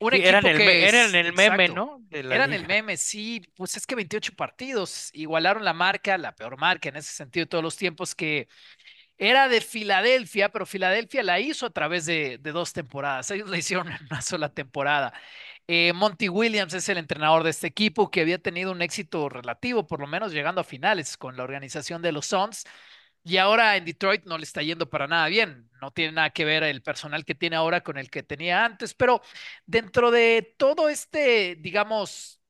Un 0.00 0.14
equipo 0.14 0.28
eran, 0.28 0.46
el, 0.46 0.58
que 0.58 0.88
eran 0.88 1.14
el 1.14 1.32
meme, 1.32 1.68
¿no? 1.68 2.04
eran 2.10 2.52
el 2.52 2.66
meme, 2.66 2.96
sí. 2.96 3.42
Pues 3.56 3.76
es 3.76 3.86
que 3.86 3.94
28 3.94 4.34
partidos 4.34 5.10
igualaron 5.12 5.64
la 5.64 5.72
marca, 5.72 6.18
la 6.18 6.34
peor 6.34 6.56
marca 6.56 6.88
en 6.88 6.96
ese 6.96 7.12
sentido 7.12 7.44
de 7.44 7.48
todos 7.48 7.64
los 7.64 7.76
tiempos, 7.76 8.14
que 8.14 8.48
era 9.16 9.48
de 9.48 9.60
Filadelfia, 9.60 10.50
pero 10.50 10.66
Filadelfia 10.66 11.24
la 11.24 11.40
hizo 11.40 11.66
a 11.66 11.70
través 11.70 12.06
de, 12.06 12.38
de 12.38 12.52
dos 12.52 12.72
temporadas. 12.72 13.30
Ellos 13.32 13.48
la 13.48 13.58
hicieron 13.58 13.90
en 13.90 13.98
una 14.08 14.22
sola 14.22 14.52
temporada. 14.52 15.12
Eh, 15.70 15.92
Monty 15.92 16.28
Williams 16.30 16.72
es 16.74 16.88
el 16.88 16.96
entrenador 16.98 17.42
de 17.44 17.50
este 17.50 17.66
equipo 17.66 18.10
que 18.10 18.22
había 18.22 18.38
tenido 18.38 18.72
un 18.72 18.80
éxito 18.80 19.28
relativo, 19.28 19.86
por 19.86 20.00
lo 20.00 20.06
menos 20.06 20.32
llegando 20.32 20.60
a 20.62 20.64
finales 20.64 21.16
con 21.18 21.36
la 21.36 21.42
organización 21.44 22.00
de 22.00 22.12
los 22.12 22.26
Suns. 22.26 22.64
Y 23.24 23.36
ahora 23.38 23.76
en 23.76 23.84
Detroit 23.84 24.24
no 24.24 24.38
le 24.38 24.44
está 24.44 24.62
yendo 24.62 24.88
para 24.90 25.06
nada 25.08 25.28
bien. 25.28 25.70
No 25.82 25.90
tiene 25.90 26.12
nada 26.12 26.30
que 26.30 26.44
ver 26.46 26.62
el 26.62 26.82
personal 26.82 27.24
que 27.24 27.34
tiene 27.34 27.56
ahora 27.56 27.82
con 27.82 27.98
el 27.98 28.10
que 28.10 28.22
tenía 28.22 28.64
antes. 28.64 28.94
Pero 28.94 29.20
dentro 29.66 30.10
de 30.10 30.54
todo 30.58 30.88
este, 30.88 31.56
digamos, 31.56 32.40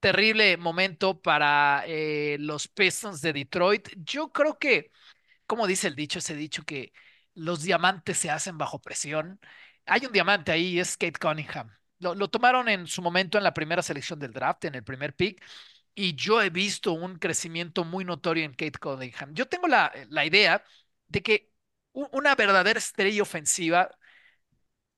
terrible 0.00 0.56
momento 0.58 1.20
para 1.22 1.84
eh, 1.86 2.36
los 2.40 2.68
Pistons 2.68 3.20
de 3.22 3.32
Detroit, 3.34 3.88
yo 4.04 4.32
creo 4.32 4.58
que, 4.58 4.92
como 5.46 5.66
dice 5.68 5.88
el 5.88 5.96
dicho, 5.96 6.20
ese 6.20 6.34
dicho 6.36 6.64
que 6.64 6.92
los 7.34 7.62
diamantes 7.62 8.18
se 8.18 8.30
hacen 8.30 8.58
bajo 8.58 8.80
presión. 8.80 9.40
Hay 9.86 10.06
un 10.06 10.12
diamante 10.12 10.52
ahí, 10.52 10.78
es 10.80 10.96
Kate 10.98 11.18
Cunningham. 11.20 11.70
Lo, 12.04 12.28
tomaron 12.28 12.68
en 12.68 12.86
su 12.86 13.02
momento 13.02 13.38
en 13.38 13.44
la 13.44 13.54
primera 13.54 13.82
selección 13.82 14.18
del 14.18 14.32
draft, 14.32 14.64
en 14.66 14.74
el 14.74 14.84
primer 14.84 15.14
pick, 15.14 15.42
y 15.94 16.14
yo 16.14 16.42
he 16.42 16.50
visto 16.50 16.92
un 16.92 17.18
crecimiento 17.18 17.84
muy 17.84 18.04
notorio 18.04 18.44
en 18.44 18.52
Kate 18.52 18.78
Cunningham. 18.78 19.34
Yo 19.34 19.46
tengo 19.48 19.68
la, 19.68 19.92
la 20.10 20.26
idea 20.26 20.62
de 21.08 21.22
que 21.22 21.50
una 21.92 22.34
verdadera 22.34 22.78
estrella 22.78 23.22
ofensiva 23.22 23.90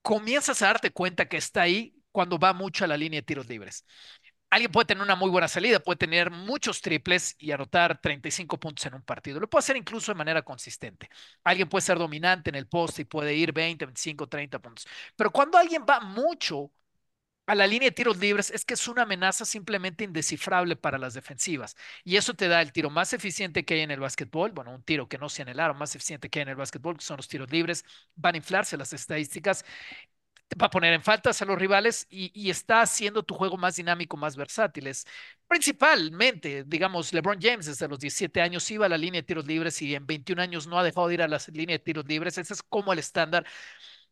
comienzas 0.03 0.62
a 0.62 0.66
darte 0.66 0.90
cuenta 0.90 1.29
que 1.29 1.37
está 1.37 1.62
ahí 1.62 1.95
cuando 2.12 2.38
va 2.38 2.53
mucho 2.53 2.85
a 2.85 2.88
la 2.88 2.97
línea 2.97 3.21
de 3.21 3.25
tiros 3.27 3.49
libres. 3.49 3.85
Alguien 4.51 4.71
puede 4.71 4.87
tener 4.87 5.03
una 5.03 5.16
muy 5.16 5.31
buena 5.31 5.49
salida, 5.49 5.81
puede 5.81 5.97
tener 5.99 6.31
muchos 6.31 6.81
triples 6.81 7.35
y 7.38 7.51
anotar 7.51 8.01
35 8.01 8.59
puntos 8.61 8.87
en 8.87 8.95
un 8.95 9.03
partido. 9.03 9.40
Lo 9.40 9.51
puede 9.51 9.61
hacer 9.61 9.77
incluso 9.77 10.12
de 10.12 10.16
manera 10.19 10.42
consistente. 10.42 11.11
Alguien 11.45 11.69
puede 11.69 11.83
ser 11.83 11.99
dominante 11.99 12.51
en 12.51 12.57
el 12.57 12.69
poste 12.69 13.03
y 13.03 13.05
puede 13.07 13.35
ir 13.35 13.53
20, 13.53 13.87
25, 13.87 14.29
30 14.29 14.61
puntos. 14.61 14.87
Pero 15.16 15.33
cuando 15.33 15.59
alguien 15.59 15.85
va 15.88 16.01
mucho 16.01 16.71
a 17.47 17.55
la 17.55 17.67
línea 17.67 17.89
de 17.89 17.93
tiros 17.95 18.19
libres 18.19 18.51
es 18.51 18.65
que 18.65 18.75
es 18.75 18.89
una 18.89 19.03
amenaza 19.03 19.45
simplemente 19.45 20.05
indescifrable 20.05 20.77
para 20.77 20.99
las 20.99 21.15
defensivas. 21.15 21.77
Y 22.05 22.17
eso 22.17 22.35
te 22.35 22.49
da 22.49 22.61
el 22.61 22.73
tiro 22.73 22.91
más 22.91 23.13
eficiente 23.13 23.65
que 23.65 23.75
hay 23.75 23.81
en 23.81 23.93
el 23.93 24.01
básquetbol. 24.01 24.53
Bueno, 24.53 24.75
un 24.75 24.83
tiro 24.83 25.09
que 25.09 25.19
no 25.19 25.29
sea 25.29 25.45
en 25.45 25.51
el 25.51 25.61
aro, 25.61 25.75
más 25.75 25.95
eficiente 25.95 26.29
que 26.29 26.41
hay 26.41 26.43
en 26.45 26.49
el 26.51 26.57
básquetbol, 26.57 26.97
que 26.99 27.05
son 27.05 27.19
los 27.19 27.29
tiros 27.29 27.51
libres. 27.51 27.85
Van 28.17 28.35
a 28.35 28.39
inflarse 28.39 28.77
las 28.77 28.93
estadísticas. 28.93 29.65
Va 30.61 30.67
a 30.67 30.71
poner 30.71 30.93
en 30.93 31.03
faltas 31.03 31.43
a 31.43 31.45
los 31.45 31.59
rivales 31.59 32.07
y, 32.09 32.51
está 32.51 32.81
haciendo 32.81 33.23
tu 33.25 33.35
juego 33.35 33.57
más 33.57 33.77
dinámico, 33.77 34.17
más 34.17 34.37
versátil. 34.37 34.89
principalmente, 35.49 36.65
digamos, 36.65 37.13
LeBron 37.13 37.39
James 37.41 37.67
desde 37.67 37.89
los 37.89 37.99
17 37.99 38.41
años 38.41 38.71
iba 38.71 38.87
a 38.87 38.89
la 38.89 38.97
línea 38.97 39.21
de 39.21 39.27
tiros 39.27 39.47
libres 39.47 39.81
y 39.83 39.95
en 39.95 40.07
21 40.07 40.41
años 40.43 40.67
no 40.67 40.79
ha 40.79 40.85
dejado 40.85 41.09
de 41.09 41.15
ir 41.15 41.23
a 41.23 41.29
la 41.29 41.41
línea 41.53 41.75
de 41.75 41.85
tiros 41.85 42.07
libres. 42.07 42.39
Ese 42.39 42.55
es 42.55 42.63
como 42.63 42.93
el 42.93 43.01
estándar 43.01 43.45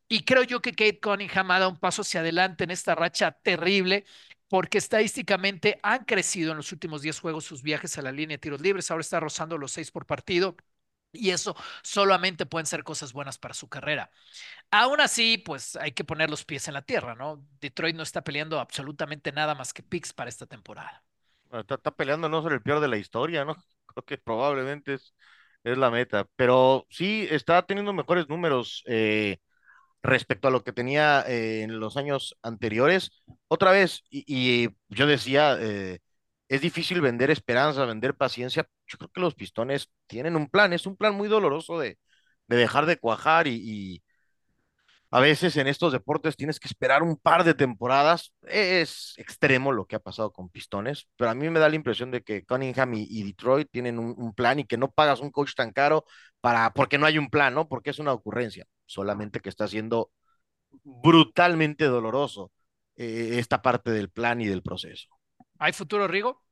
y 0.09 0.25
creo 0.25 0.43
yo 0.43 0.61
que 0.61 0.73
Kate 0.73 1.01
Cunningham 1.01 1.51
ha 1.51 1.59
dado 1.59 1.71
un 1.71 1.79
paso 1.79 2.03
hacia 2.03 2.21
adelante 2.21 2.65
en 2.65 2.71
esta 2.71 2.95
racha 2.95 3.33
terrible, 3.33 4.05
porque 4.49 4.79
estadísticamente 4.79 5.81
han 5.83 6.05
crecido 6.05 6.53
en 6.53 6.59
los 6.59 6.71
últimos 6.73 7.03
10 7.03 7.19
juegos 7.21 7.45
sus 7.45 7.63
viajes 7.63 7.99
a 7.99 8.03
la 8.03 8.13
línea 8.13 8.37
de 8.37 8.39
tiros 8.39 8.61
libres. 8.61 8.91
Ahora 8.91 9.01
está 9.01 9.21
rozando 9.21 9.59
los 9.59 9.73
6 9.73 9.91
por 9.91 10.07
partido. 10.07 10.57
Y 11.13 11.31
eso 11.31 11.57
solamente 11.83 12.45
pueden 12.45 12.67
ser 12.67 12.83
cosas 12.83 13.13
buenas 13.13 13.39
para 13.39 13.55
su 13.55 13.69
carrera. 13.69 14.11
Aún 14.71 15.01
así, 15.01 15.39
pues 15.39 15.77
hay 15.77 15.93
que 15.93 16.05
poner 16.05 16.29
los 16.29 16.45
pies 16.45 16.67
en 16.67 16.75
la 16.75 16.83
tierra, 16.83 17.15
¿no? 17.15 17.47
Detroit 17.61 17.95
no 17.95 18.03
está 18.03 18.25
peleando 18.25 18.59
absolutamente 18.59 19.31
nada 19.31 19.55
más 19.55 19.73
que 19.73 19.85
picks 19.85 20.13
para 20.13 20.29
esta 20.29 20.47
temporada. 20.47 21.05
Está, 21.53 21.79
peleando 21.93 22.29
no 22.29 22.43
ser 22.43 22.53
el 22.53 22.63
peor 22.63 22.81
de 22.81 22.89
la 22.89 22.97
historia, 22.97 23.45
¿no? 23.45 23.55
Creo 23.87 24.05
que 24.05 24.19
probablemente 24.19 24.95
es, 24.95 25.15
es 25.63 25.79
la 25.79 25.91
meta. 25.91 26.29
Pero 26.37 26.87
sí, 26.91 27.29
está 27.31 27.65
teniendo 27.65 27.93
mejores 27.93 28.29
números. 28.29 28.83
Eh, 28.87 29.39
respecto 30.05 30.49
a 30.49 30.51
lo 30.51 30.63
que 30.63 30.73
tenía 30.73 31.25
eh, 31.27 31.63
en 31.63 31.81
los 31.81 31.97
años 31.97 32.37
anteriores. 32.43 33.11
Otra 33.49 33.73
vez, 33.73 34.05
y, 34.11 34.69
yo 34.89 35.07
decía, 35.07 35.57
eh, 35.61 36.01
es 36.49 36.61
difícil 36.61 37.01
vender 37.01 37.31
esperanza, 37.31 37.87
vender 37.87 38.15
paciencia. 38.15 38.69
Yo 38.87 38.99
creo 38.99 39.11
que 39.11 39.21
los 39.21 39.35
pistones 39.35 39.91
tienen 40.07 40.37
un 40.37 40.49
plan, 40.49 40.73
es 40.75 40.87
un 40.87 40.97
plan 40.97 41.15
muy 41.15 41.29
doloroso 41.29 41.79
de, 41.81 41.99
dejar 42.49 42.87
de 42.87 42.99
cuajar 42.99 43.47
y, 43.49 44.04
a 45.15 45.21
veces 45.21 45.57
en 45.57 45.69
estos 45.69 45.93
deportes 45.93 46.37
tienes 46.37 46.59
que 46.59 46.67
esperar 46.67 47.05
un 47.05 47.17
par 47.17 47.45
de 47.45 47.55
temporadas. 47.55 48.35
Es 48.43 49.15
extremo 49.17 49.71
lo 49.71 49.87
que 49.87 49.95
ha 49.95 50.01
pasado 50.01 50.33
con 50.33 50.49
Pistones, 50.49 51.07
pero 51.15 51.31
a 51.31 51.37
mí 51.37 51.49
me 51.51 51.61
da 51.61 51.69
la 51.69 51.77
impresión 51.77 52.11
de 52.11 52.23
que 52.23 52.45
Cunningham 52.45 52.95
y, 52.95 53.23
Detroit 53.23 53.69
tienen 53.71 54.01
un, 54.01 54.13
un, 54.19 54.35
plan 54.35 54.59
y 54.59 54.65
que 54.65 54.77
no 54.77 54.91
pagas 54.91 55.21
un 55.21 55.31
coach 55.31 55.55
tan 55.55 55.71
caro 55.71 56.05
para, 56.41 56.73
porque 56.75 56.99
no 56.99 57.07
hay 57.07 57.19
un 57.19 57.31
plan, 57.31 57.55
¿no? 57.55 57.69
Porque 57.69 57.91
es 57.91 58.01
una 58.01 58.13
ocurrencia 58.13 58.67
solamente 58.87 59.39
que 59.39 59.51
está 59.51 59.69
siendo 59.69 60.11
brutalmente 60.83 61.85
doloroso 61.85 62.51
eh, 62.97 63.37
esta 63.39 63.63
parte 63.63 63.93
del 63.93 64.11
plan 64.11 64.41
y 64.41 64.47
del 64.47 64.63
proceso. 64.63 65.07
¿Hay 65.61 65.73
futuro, 65.73 66.09
Rigo? 66.09 66.43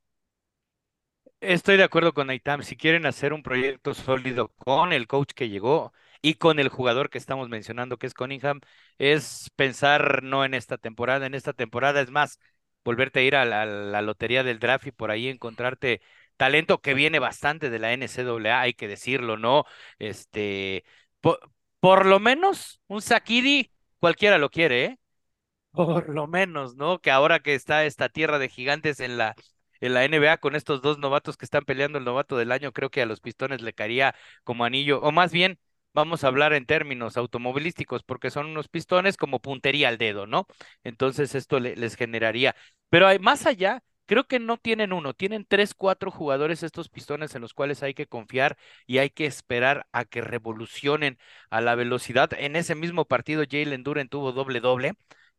Estoy 1.41 1.75
de 1.75 1.83
acuerdo 1.83 2.13
con 2.13 2.29
Aitam. 2.29 2.63
Si 2.63 2.77
quieren 2.77 3.05
hacer 3.05 3.33
un 3.33 3.43
proyecto 3.43 3.93
sólido 3.93 4.53
con 4.55 4.93
el 4.93 5.05
coach 5.07 5.31
que 5.35 5.49
llegó 5.49 5.91
y 6.23 6.35
con 6.35 6.59
el 6.59 6.69
jugador 6.69 7.09
que 7.09 7.17
estamos 7.17 7.49
mencionando, 7.49 7.97
que 7.97 8.07
es 8.07 8.13
Cunningham, 8.13 8.61
es 8.97 9.51
pensar 9.57 10.23
no 10.23 10.45
en 10.45 10.53
esta 10.53 10.77
temporada. 10.77 11.25
En 11.27 11.35
esta 11.35 11.51
temporada 11.53 12.01
es 12.01 12.11
más, 12.11 12.39
volverte 12.85 13.19
a 13.19 13.23
ir 13.23 13.35
a 13.35 13.45
la, 13.45 14.01
lotería 14.01 14.43
del 14.43 14.59
draft 14.59 14.87
y 14.87 14.91
por 14.91 15.11
ahí 15.11 15.27
encontrarte 15.27 16.01
talento 16.37 16.81
que 16.81 16.93
viene 16.93 17.19
bastante 17.19 17.69
de 17.69 17.79
la 17.79 17.91
NCAA, 17.93 18.61
hay 18.61 18.73
que 18.73 18.87
decirlo, 18.87 19.37
¿no? 19.37 19.65
Este, 19.99 20.85
por 21.79 22.05
lo 22.05 22.19
menos 22.21 22.81
un 22.87 23.01
Sakiri, 23.01 23.71
cualquiera 23.99 24.37
lo 24.37 24.49
quiere, 24.49 24.85
¿eh? 24.85 24.99
Por 25.71 26.07
lo 26.07 26.27
menos, 26.27 26.75
¿no? 26.77 26.99
Que 26.99 27.11
ahora 27.11 27.41
que 27.41 27.53
está 27.53 27.83
esta 27.85 28.07
tierra 28.07 28.39
de 28.39 28.47
gigantes 28.47 29.01
en 29.01 29.17
la, 29.17 29.35
en 29.81 29.93
la 29.93 30.05
NBA 30.05 30.37
con 30.37 30.55
estos 30.55 30.81
dos 30.81 30.99
novatos 30.99 31.35
que 31.35 31.45
están 31.45 31.65
peleando 31.65 31.97
el 31.97 32.05
novato 32.05 32.37
del 32.37 32.53
año, 32.53 32.71
creo 32.71 32.89
que 32.89 33.01
a 33.01 33.05
los 33.05 33.19
Pistones 33.19 33.61
le 33.61 33.73
caería 33.73 34.15
como 34.45 34.63
anillo, 34.63 35.01
o 35.01 35.11
más 35.11 35.33
bien 35.33 35.59
vamos 35.93 36.23
a 36.23 36.27
hablar 36.27 36.53
en 36.53 36.65
términos 36.65 37.17
automovilísticos, 37.17 38.03
porque 38.03 38.31
son 38.31 38.47
unos 38.47 38.67
pistones 38.67 39.17
como 39.17 39.41
puntería 39.41 39.89
al 39.89 39.97
dedo, 39.97 40.27
¿no? 40.27 40.47
Entonces 40.83 41.35
esto 41.35 41.59
les 41.59 41.95
generaría. 41.95 42.55
Pero 42.89 43.07
hay, 43.07 43.19
más 43.19 43.45
allá, 43.45 43.83
creo 44.05 44.25
que 44.25 44.39
no 44.39 44.57
tienen 44.57 44.93
uno, 44.93 45.13
tienen 45.13 45.45
tres, 45.47 45.73
cuatro 45.73 46.11
jugadores 46.11 46.63
estos 46.63 46.89
pistones 46.89 47.35
en 47.35 47.41
los 47.41 47.53
cuales 47.53 47.83
hay 47.83 47.93
que 47.93 48.07
confiar 48.07 48.57
y 48.85 48.97
hay 48.99 49.09
que 49.09 49.25
esperar 49.25 49.87
a 49.91 50.05
que 50.05 50.21
revolucionen 50.21 51.17
a 51.49 51.61
la 51.61 51.75
velocidad. 51.75 52.31
En 52.37 52.55
ese 52.55 52.75
mismo 52.75 53.05
partido, 53.05 53.43
Jalen 53.49 53.83
Duren 53.83 54.09
tuvo 54.09 54.31
doble 54.31 54.59
doble 54.59 54.93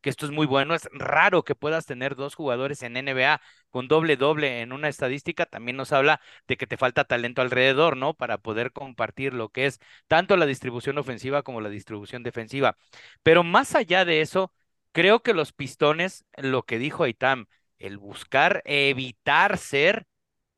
que 0.05 0.11
esto 0.11 0.27
es 0.27 0.31
muy 0.31 0.45
bueno. 0.45 0.75
Es 0.75 0.87
raro 0.93 1.43
que 1.43 1.55
puedas 1.55 1.87
tener 1.87 2.15
dos 2.15 2.35
jugadores 2.35 2.83
en 2.83 2.95
NBA 2.95 3.41
con 3.71 3.87
doble 3.87 4.17
doble 4.17 4.61
en 4.61 4.71
una 4.71 4.87
estadística. 4.87 5.47
También 5.47 5.77
nos 5.77 5.91
habla 5.93 6.21
de 6.47 6.57
que 6.57 6.67
te 6.67 6.77
falta 6.77 7.05
talento 7.05 7.41
alrededor, 7.41 7.97
¿no? 7.97 8.13
Para 8.13 8.37
poder 8.37 8.71
compartir 8.71 9.33
lo 9.33 9.49
que 9.49 9.65
es 9.65 9.79
tanto 10.07 10.37
la 10.37 10.45
distribución 10.45 10.99
ofensiva 10.99 11.41
como 11.41 11.59
la 11.59 11.69
distribución 11.69 12.21
defensiva. 12.21 12.77
Pero 13.23 13.43
más 13.43 13.73
allá 13.73 14.05
de 14.05 14.21
eso, 14.21 14.53
creo 14.91 15.23
que 15.23 15.33
los 15.33 15.53
pistones, 15.53 16.23
lo 16.37 16.63
que 16.63 16.77
dijo 16.77 17.03
Aitam, 17.03 17.47
el 17.79 17.97
buscar 17.97 18.61
evitar 18.65 19.57
ser 19.57 20.05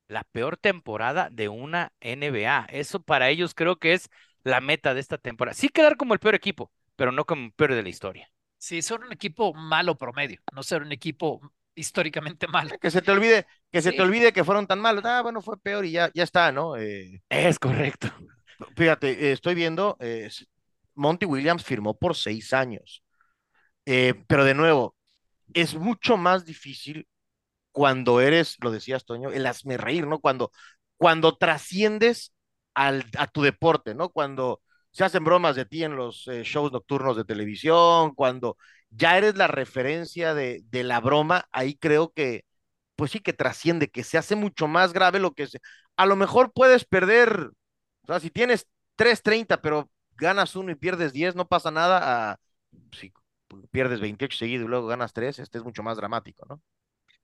la 0.08 0.24
peor 0.24 0.56
temporada 0.58 1.30
de 1.30 1.48
una 1.48 1.92
NBA. 2.00 2.66
Eso 2.70 3.02
para 3.02 3.30
ellos 3.30 3.54
creo 3.54 3.78
que 3.78 3.94
es 3.94 4.10
la 4.44 4.60
meta 4.60 4.94
de 4.94 5.00
esta 5.00 5.18
temporada. 5.18 5.54
Sí 5.54 5.68
quedar 5.70 5.96
como 5.96 6.14
el 6.14 6.20
peor 6.20 6.34
equipo, 6.34 6.70
pero 6.96 7.12
no 7.12 7.24
como 7.26 7.46
el 7.46 7.52
peor 7.52 7.74
de 7.74 7.82
la 7.82 7.88
historia. 7.88 8.30
Sí, 8.58 8.82
son 8.82 9.04
un 9.04 9.12
equipo 9.12 9.54
malo 9.54 9.96
promedio, 9.96 10.40
no 10.52 10.62
ser 10.62 10.82
un 10.82 10.92
equipo 10.92 11.40
históricamente 11.74 12.46
malo. 12.48 12.76
Que 12.80 12.90
se 12.90 13.02
te 13.02 13.10
olvide, 13.12 13.46
que 13.70 13.82
se 13.82 13.92
te 13.92 14.02
olvide 14.02 14.32
que 14.32 14.44
fueron 14.44 14.66
tan 14.66 14.80
malos. 14.80 15.04
Ah, 15.04 15.22
bueno, 15.22 15.40
fue 15.40 15.58
peor 15.58 15.84
y 15.84 15.92
ya, 15.92 16.10
ya 16.14 16.24
está, 16.24 16.52
¿no? 16.52 16.76
Eh, 16.76 17.22
es 17.28 17.58
correcto. 17.58 18.08
Fíjate, 18.76 19.32
estoy 19.32 19.54
viendo, 19.54 19.96
Monty 20.94 21.26
Williams 21.26 21.64
firmó 21.64 21.96
por 21.96 22.16
seis 22.16 22.52
años. 22.52 23.04
Eh, 23.86 24.14
pero 24.26 24.44
de 24.44 24.54
nuevo, 24.54 24.96
es 25.54 25.74
mucho 25.74 26.16
más 26.16 26.44
difícil 26.44 27.08
cuando 27.72 28.20
eres, 28.20 28.56
lo 28.60 28.70
decías 28.70 29.04
Toño, 29.04 29.30
el 29.30 29.46
hazme 29.46 29.76
reír, 29.76 30.06
¿no? 30.06 30.20
Cuando, 30.20 30.52
cuando 30.96 31.36
trasciendes 31.36 32.34
al, 32.74 33.04
a 33.18 33.26
tu 33.28 33.42
deporte, 33.42 33.94
¿no? 33.94 34.10
Cuando 34.10 34.62
se 34.90 35.04
hacen 35.04 35.24
bromas 35.24 35.56
de 35.56 35.64
ti 35.64 35.84
en 35.84 35.96
los 35.96 36.26
eh, 36.28 36.42
shows 36.44 36.72
nocturnos 36.72 37.16
de 37.16 37.24
televisión, 37.24 38.14
cuando 38.14 38.56
ya 38.90 39.18
eres 39.18 39.36
la 39.36 39.46
referencia 39.46 40.34
de, 40.34 40.62
de, 40.70 40.84
la 40.84 41.00
broma, 41.00 41.46
ahí 41.52 41.76
creo 41.76 42.12
que, 42.12 42.44
pues 42.96 43.10
sí 43.12 43.20
que 43.20 43.32
trasciende, 43.32 43.88
que 43.90 44.04
se 44.04 44.18
hace 44.18 44.36
mucho 44.36 44.66
más 44.68 44.92
grave 44.92 45.18
lo 45.18 45.32
que 45.32 45.46
se... 45.46 45.60
A 45.96 46.06
lo 46.06 46.16
mejor 46.16 46.52
puedes 46.52 46.84
perder, 46.84 47.50
o 48.02 48.06
sea, 48.06 48.20
si 48.20 48.30
tienes 48.30 48.66
3.30, 48.96 49.60
pero 49.60 49.90
ganas 50.16 50.56
uno 50.56 50.70
y 50.70 50.74
pierdes 50.74 51.12
10, 51.12 51.36
no 51.36 51.46
pasa 51.48 51.70
nada. 51.70 52.38
Si 52.92 53.12
pierdes 53.70 54.00
28 54.00 54.36
seguidos 54.36 54.66
y 54.66 54.68
luego 54.68 54.86
ganas 54.86 55.12
3, 55.12 55.38
este 55.38 55.58
es 55.58 55.64
mucho 55.64 55.82
más 55.82 55.96
dramático, 55.96 56.44
¿no? 56.48 56.60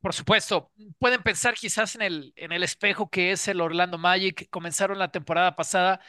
Por 0.00 0.12
supuesto, 0.12 0.70
pueden 0.98 1.22
pensar 1.22 1.54
quizás 1.54 1.94
en 1.94 2.02
el, 2.02 2.32
en 2.36 2.52
el 2.52 2.62
espejo 2.62 3.08
que 3.08 3.32
es 3.32 3.48
el 3.48 3.62
Orlando 3.62 3.96
Magic. 3.96 4.48
Comenzaron 4.50 4.98
la 4.98 5.10
temporada 5.10 5.56
pasada 5.56 6.00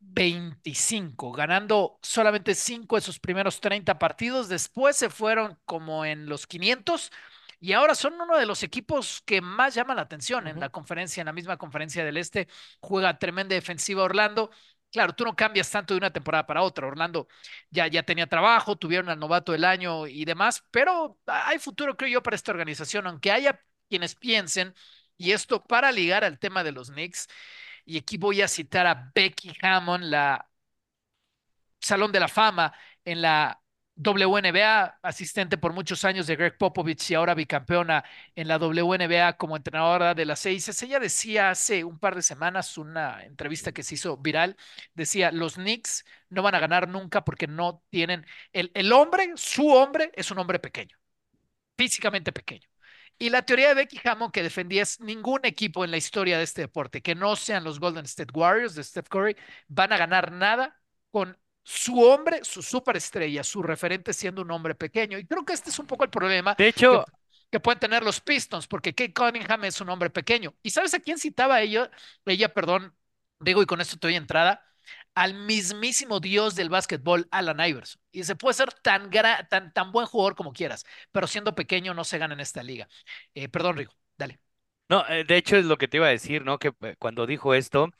5-25, 0.00 1.32
ganando 1.32 1.98
solamente 2.02 2.54
5 2.54 2.96
de 2.96 3.02
sus 3.02 3.18
primeros 3.18 3.60
30 3.60 3.98
partidos. 3.98 4.48
Después 4.48 4.96
se 4.96 5.10
fueron 5.10 5.58
como 5.64 6.04
en 6.04 6.26
los 6.28 6.46
500 6.46 7.12
y 7.60 7.72
ahora 7.72 7.94
son 7.94 8.20
uno 8.20 8.36
de 8.36 8.46
los 8.46 8.62
equipos 8.62 9.22
que 9.24 9.40
más 9.40 9.74
llaman 9.74 9.96
la 9.96 10.02
atención 10.02 10.46
en 10.46 10.60
la 10.60 10.68
conferencia, 10.70 11.20
en 11.22 11.26
la 11.26 11.32
misma 11.32 11.56
conferencia 11.56 12.04
del 12.04 12.16
Este. 12.16 12.48
Juega 12.80 13.18
tremenda 13.18 13.54
defensiva 13.54 14.02
Orlando. 14.02 14.50
Claro, 14.92 15.14
tú 15.14 15.24
no 15.24 15.34
cambias 15.36 15.70
tanto 15.70 15.94
de 15.94 15.98
una 15.98 16.12
temporada 16.12 16.46
para 16.46 16.62
otra. 16.62 16.86
Orlando 16.86 17.28
ya, 17.70 17.86
ya 17.86 18.02
tenía 18.02 18.26
trabajo, 18.26 18.76
tuvieron 18.76 19.08
al 19.10 19.18
novato 19.18 19.52
del 19.52 19.64
año 19.64 20.06
y 20.06 20.24
demás, 20.24 20.64
pero 20.70 21.18
hay 21.26 21.58
futuro, 21.58 21.96
creo 21.96 22.10
yo, 22.10 22.22
para 22.22 22.36
esta 22.36 22.52
organización, 22.52 23.06
aunque 23.06 23.30
haya 23.32 23.60
quienes 23.88 24.14
piensen, 24.14 24.74
y 25.18 25.32
esto 25.32 25.64
para 25.64 25.92
ligar 25.92 26.24
al 26.24 26.38
tema 26.38 26.62
de 26.64 26.72
los 26.72 26.90
Knicks, 26.90 27.28
y 27.86 27.98
aquí 27.98 28.18
voy 28.18 28.42
a 28.42 28.48
citar 28.48 28.86
a 28.86 29.12
Becky 29.14 29.52
Hammond, 29.62 30.04
la 30.06 30.48
Salón 31.80 32.12
de 32.12 32.20
la 32.20 32.28
Fama 32.28 32.72
en 33.04 33.22
la 33.22 33.60
WNBA, 33.98 34.98
asistente 35.02 35.56
por 35.56 35.72
muchos 35.72 36.04
años 36.04 36.26
de 36.26 36.36
Greg 36.36 36.58
Popovich 36.58 37.10
y 37.10 37.14
ahora 37.14 37.34
bicampeona 37.34 38.04
en 38.34 38.46
la 38.48 38.58
WNBA 38.58 39.36
como 39.38 39.56
entrenadora 39.56 40.14
de 40.14 40.26
las 40.26 40.40
seis. 40.40 40.82
Ella 40.82 41.00
decía 41.00 41.50
hace 41.50 41.82
un 41.84 41.98
par 41.98 42.14
de 42.14 42.22
semanas, 42.22 42.76
una 42.76 43.24
entrevista 43.24 43.72
que 43.72 43.82
se 43.82 43.94
hizo 43.94 44.16
viral, 44.18 44.56
decía, 44.94 45.32
los 45.32 45.54
Knicks 45.54 46.04
no 46.28 46.42
van 46.42 46.54
a 46.54 46.58
ganar 46.60 46.88
nunca 46.88 47.24
porque 47.24 47.46
no 47.46 47.82
tienen, 47.88 48.26
el, 48.52 48.70
el 48.74 48.92
hombre, 48.92 49.32
su 49.36 49.68
hombre 49.68 50.10
es 50.14 50.30
un 50.30 50.38
hombre 50.38 50.58
pequeño, 50.58 50.96
físicamente 51.78 52.32
pequeño. 52.32 52.68
Y 53.18 53.30
la 53.30 53.42
teoría 53.42 53.68
de 53.68 53.74
Becky 53.74 54.00
Hammond 54.04 54.32
que 54.32 54.42
defendía 54.42 54.82
es 54.82 55.00
ningún 55.00 55.40
equipo 55.44 55.84
en 55.84 55.90
la 55.90 55.96
historia 55.96 56.38
de 56.38 56.44
este 56.44 56.62
deporte, 56.62 57.00
que 57.00 57.14
no 57.14 57.34
sean 57.36 57.64
los 57.64 57.80
Golden 57.80 58.04
State 58.04 58.32
Warriors 58.34 58.74
de 58.74 58.84
Steph 58.84 59.08
Curry, 59.08 59.36
van 59.68 59.92
a 59.92 59.96
ganar 59.96 60.32
nada 60.32 60.78
con 61.10 61.36
su 61.62 62.00
hombre, 62.00 62.44
su 62.44 62.62
superestrella, 62.62 63.42
su 63.42 63.62
referente 63.62 64.12
siendo 64.12 64.42
un 64.42 64.50
hombre 64.50 64.74
pequeño. 64.74 65.18
Y 65.18 65.26
creo 65.26 65.44
que 65.44 65.52
este 65.52 65.70
es 65.70 65.78
un 65.78 65.86
poco 65.86 66.04
el 66.04 66.10
problema. 66.10 66.54
De 66.56 66.68
hecho, 66.68 67.04
que, 67.50 67.58
pueden 67.58 67.80
tener 67.80 68.02
los 68.02 68.20
Pistons, 68.20 68.66
porque 68.66 68.94
Kate 68.94 69.14
Cunningham 69.14 69.64
es 69.64 69.80
un 69.80 69.88
hombre 69.88 70.10
pequeño. 70.10 70.54
¿Y 70.62 70.70
sabes 70.70 70.94
a 70.94 71.00
quién 71.00 71.18
citaba 71.18 71.60
ella? 71.62 71.90
Ella, 72.24 72.52
perdón, 72.52 72.94
digo, 73.40 73.62
y 73.62 73.66
con 73.66 73.80
esto 73.80 73.96
estoy 73.96 74.14
entrada, 74.14 74.62
al 75.16 75.34
mismísimo 75.34 76.20
dios 76.20 76.54
del 76.56 76.68
básquetbol, 76.70 77.26
Alan 77.32 77.60
Iverson. 77.68 78.00
Y 78.12 78.24
se 78.24 78.36
puede 78.36 78.54
ser 78.54 78.72
tan, 78.74 79.10
tan, 79.50 79.72
tan 79.72 79.92
buen 79.92 80.06
jugador 80.06 80.36
como 80.36 80.52
quieras, 80.52 80.84
pero 81.12 81.26
siendo 81.26 81.54
pequeño 81.56 81.94
no 81.94 82.04
se 82.04 82.18
gana 82.18 82.34
en 82.34 82.40
esta 82.40 82.62
liga. 82.62 82.88
Eh, 83.34 83.48
perdón, 83.48 83.76
Rigo, 83.78 83.92
dale. 84.18 84.40
No, 84.88 85.04
eh, 85.08 85.24
de 85.24 85.36
hecho 85.36 85.56
es 85.56 85.64
lo 85.64 85.78
que 85.78 85.88
te 85.88 85.96
iba 85.96 86.06
a 86.06 86.10
decir, 86.10 86.44
¿no? 86.44 86.58
Que 86.58 86.72
eh, 86.82 86.94
cuando 86.98 87.26
dijo 87.26 87.54
esto, 87.54 87.90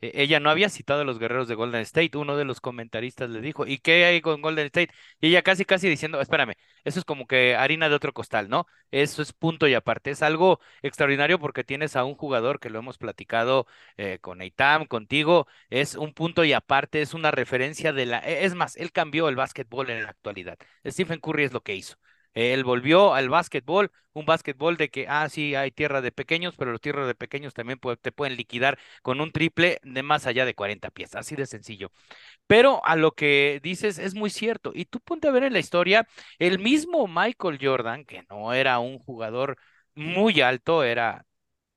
e-, 0.00 0.12
ella 0.22 0.40
no 0.40 0.50
había 0.50 0.68
citado 0.68 1.02
a 1.02 1.04
los 1.04 1.18
guerreros 1.18 1.48
de 1.48 1.54
Golden 1.54 1.80
State. 1.82 2.16
Uno 2.16 2.36
de 2.36 2.44
los 2.44 2.60
comentaristas 2.60 3.30
le 3.30 3.40
dijo, 3.40 3.66
¿y 3.66 3.78
qué 3.78 4.04
hay 4.04 4.20
con 4.20 4.42
Golden 4.42 4.66
State? 4.66 4.92
Y 5.20 5.28
ella 5.28 5.42
casi, 5.42 5.64
casi 5.64 5.88
diciendo, 5.88 6.20
espérame, 6.20 6.54
eso 6.84 6.98
es 6.98 7.04
como 7.04 7.26
que 7.26 7.56
harina 7.56 7.88
de 7.88 7.94
otro 7.94 8.12
costal, 8.12 8.48
¿no? 8.48 8.66
Eso 8.90 9.22
es 9.22 9.32
punto 9.32 9.66
y 9.66 9.74
aparte. 9.74 10.10
Es 10.10 10.22
algo 10.22 10.60
extraordinario 10.82 11.38
porque 11.38 11.64
tienes 11.64 11.96
a 11.96 12.04
un 12.04 12.14
jugador 12.14 12.60
que 12.60 12.70
lo 12.70 12.78
hemos 12.78 12.98
platicado 12.98 13.66
eh, 13.96 14.18
con 14.20 14.40
Eitam, 14.42 14.86
contigo, 14.86 15.46
es 15.70 15.94
un 15.94 16.12
punto 16.14 16.44
y 16.44 16.52
aparte, 16.52 17.02
es 17.02 17.14
una 17.14 17.30
referencia 17.30 17.92
de 17.92 18.06
la... 18.06 18.18
E-, 18.20 18.44
es 18.44 18.54
más, 18.54 18.76
él 18.76 18.92
cambió 18.92 19.28
el 19.28 19.36
básquetbol 19.36 19.90
en 19.90 20.02
la 20.04 20.10
actualidad. 20.10 20.58
Stephen 20.86 21.20
Curry 21.20 21.44
es 21.44 21.52
lo 21.52 21.62
que 21.62 21.74
hizo. 21.74 21.96
Él 22.36 22.64
volvió 22.64 23.14
al 23.14 23.28
básquetbol, 23.30 23.90
un 24.12 24.26
básquetbol 24.26 24.76
de 24.76 24.90
que, 24.90 25.06
ah, 25.08 25.28
sí, 25.28 25.54
hay 25.54 25.70
tierra 25.70 26.02
de 26.02 26.12
pequeños, 26.12 26.54
pero 26.56 26.70
los 26.72 26.80
tierras 26.80 27.06
de 27.06 27.14
pequeños 27.14 27.54
también 27.54 27.80
te 28.00 28.12
pueden 28.12 28.36
liquidar 28.36 28.78
con 29.02 29.20
un 29.20 29.32
triple 29.32 29.80
de 29.82 30.02
más 30.02 30.26
allá 30.26 30.44
de 30.44 30.54
40 30.54 30.90
pies, 30.90 31.14
así 31.14 31.34
de 31.36 31.46
sencillo. 31.46 31.90
Pero 32.46 32.84
a 32.84 32.96
lo 32.96 33.12
que 33.12 33.60
dices 33.62 33.98
es 33.98 34.14
muy 34.14 34.30
cierto. 34.30 34.72
Y 34.74 34.86
tú 34.86 35.00
ponte 35.00 35.28
a 35.28 35.30
ver 35.32 35.44
en 35.44 35.52
la 35.52 35.58
historia, 35.58 36.06
el 36.38 36.58
mismo 36.58 37.06
Michael 37.08 37.58
Jordan, 37.60 38.04
que 38.04 38.22
no 38.30 38.52
era 38.54 38.78
un 38.78 38.98
jugador 38.98 39.56
muy 39.94 40.40
alto, 40.40 40.84
era 40.84 41.26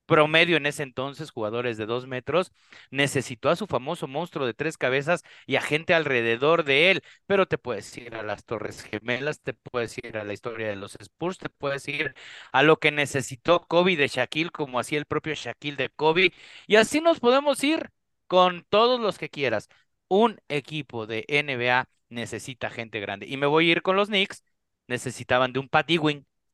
promedio 0.10 0.58
en 0.58 0.66
ese 0.66 0.84
entonces, 0.84 1.32
jugadores 1.32 1.78
de 1.78 1.86
dos 1.86 2.08
metros, 2.08 2.52
necesitó 2.92 3.50
a 3.50 3.56
su 3.56 3.68
famoso 3.68 4.08
monstruo 4.08 4.46
de 4.48 4.56
tres 4.56 4.78
cabezas 4.78 5.24
y 5.46 5.56
a 5.56 5.62
gente 5.62 5.94
alrededor 5.94 6.64
de 6.66 6.92
él. 6.92 7.04
Pero 7.28 7.46
te 7.48 7.58
puedes 7.60 7.96
ir 7.98 8.16
a 8.16 8.24
las 8.24 8.44
Torres 8.46 8.84
Gemelas, 8.84 9.42
te 9.42 9.54
puedes 9.54 9.98
ir 10.00 10.18
a 10.18 10.24
la 10.24 10.34
historia 10.34 10.68
de 10.68 10.76
los 10.76 10.96
Spurs, 11.00 11.38
te 11.38 11.50
puedes 11.50 11.88
ir 11.88 12.16
a 12.52 12.64
lo 12.64 12.78
que 12.80 12.92
necesitó 12.92 13.62
Kobe 13.68 13.96
de 13.96 14.08
Shaquille, 14.08 14.50
como 14.52 14.80
hacía 14.80 14.98
el 15.00 15.06
propio 15.06 15.34
Shaquille 15.36 15.78
de 15.78 15.90
Kobe. 15.90 16.34
Y 16.68 16.76
así 16.76 17.02
nos 17.02 17.20
podemos 17.20 17.64
ir 17.64 17.90
con 18.28 18.66
todos 18.70 19.00
los 19.00 19.18
que 19.18 19.30
quieras. 19.30 19.70
Un 20.08 20.40
equipo 20.48 21.06
de 21.08 21.26
NBA 21.28 21.90
necesita 22.10 22.70
gente 22.70 23.00
grande. 23.00 23.28
Y 23.28 23.38
me 23.38 23.46
voy 23.48 23.70
a 23.70 23.72
ir 23.74 23.82
con 23.82 23.96
los 23.96 24.08
Knicks. 24.10 24.44
Necesitaban 24.88 25.54
de 25.54 25.60
un 25.60 25.70
Pat 25.70 25.90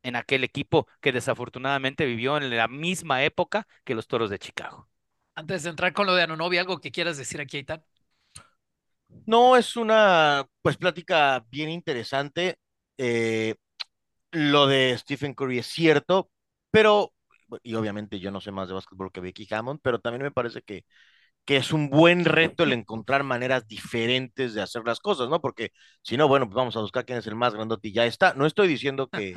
en 0.06 0.15
aquel 0.15 0.44
equipo 0.44 0.88
que 1.02 1.12
desafortunadamente 1.12 2.06
vivió 2.06 2.38
en 2.38 2.56
la 2.56 2.68
misma 2.68 3.24
época 3.24 3.68
que 3.84 3.96
los 3.96 4.08
Toros 4.08 4.30
de 4.30 4.39
Chicago. 4.39 4.88
Antes 5.34 5.63
de 5.63 5.72
entrar 5.72 5.94
con 5.94 6.06
lo 6.06 6.13
de 6.13 6.24
Anonobi, 6.24 6.58
¿algo 6.58 6.80
que 6.80 6.91
quieras 6.91 7.18
decir 7.18 7.41
aquí, 7.41 7.58
Aitan? 7.58 7.84
No, 9.26 9.58
es 9.58 9.76
una 9.76 10.46
pues 10.62 10.78
plática 10.78 11.44
bien 11.50 11.70
interesante. 11.70 12.60
Eh, 12.98 13.56
lo 14.32 14.68
de 14.68 14.96
Stephen 14.98 15.34
Curry 15.34 15.60
es 15.60 15.68
cierto, 15.68 16.30
pero, 16.70 17.13
y 17.63 17.74
obviamente 17.76 18.20
yo 18.20 18.32
no 18.32 18.41
sé 18.41 18.52
más 18.52 18.68
de 18.68 18.76
básquetbol 18.76 19.12
que 19.12 19.22
Becky 19.22 19.48
Hammond, 19.52 19.80
pero 19.82 20.00
también 20.00 20.24
me 20.24 20.32
parece 20.32 20.62
que, 20.62 20.86
que 21.46 21.58
es 21.58 21.74
un 21.74 21.89
buen 21.89 22.26
reto 22.26 22.63
el 22.63 22.74
encontrar 22.74 23.24
maneras 23.24 23.68
diferentes 23.68 24.54
de 24.54 24.62
hacer 24.62 24.84
las 24.86 25.00
cosas, 25.00 25.30
¿no? 25.30 25.41
Porque 25.41 25.72
si 26.02 26.18
no, 26.18 26.28
bueno, 26.28 26.46
pues 26.48 26.56
vamos 26.56 26.76
a 26.76 26.82
buscar 26.82 27.06
quién 27.06 27.20
es 27.20 27.28
el 27.28 27.36
más 27.36 27.54
grandote 27.54 27.88
y 27.88 27.94
ya 27.94 28.06
está. 28.06 28.34
No 28.36 28.46
estoy 28.46 28.68
diciendo 28.68 29.08
que, 29.08 29.36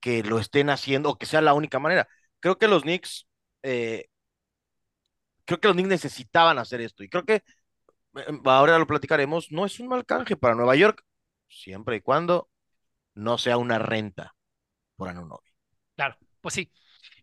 que, 0.00 0.22
lo 0.24 0.38
estén 0.38 0.70
haciendo 0.70 1.10
o 1.10 1.18
que 1.18 1.26
sea 1.26 1.40
la 1.40 1.54
única 1.54 1.78
manera. 1.78 2.08
Creo 2.40 2.58
que 2.58 2.68
los 2.68 2.82
Knicks, 2.82 3.28
eh, 3.62 4.08
creo 5.44 5.60
que 5.60 5.68
los 5.68 5.74
Knicks 5.74 5.88
necesitaban 5.88 6.58
hacer 6.58 6.80
esto 6.80 7.04
y 7.04 7.08
creo 7.08 7.24
que 7.24 7.34
eh, 7.34 8.40
ahora 8.44 8.78
lo 8.78 8.86
platicaremos, 8.86 9.52
no 9.52 9.64
es 9.64 9.78
un 9.78 9.88
mal 9.88 10.04
canje 10.04 10.36
para 10.36 10.54
Nueva 10.54 10.74
York, 10.74 11.04
siempre 11.48 11.96
y 11.96 12.00
cuando 12.00 12.48
no 13.14 13.38
sea 13.38 13.56
una 13.56 13.78
renta 13.78 14.34
por 14.96 15.08
Anunobi. 15.08 15.48
Claro, 15.94 16.16
pues 16.40 16.54
sí. 16.54 16.72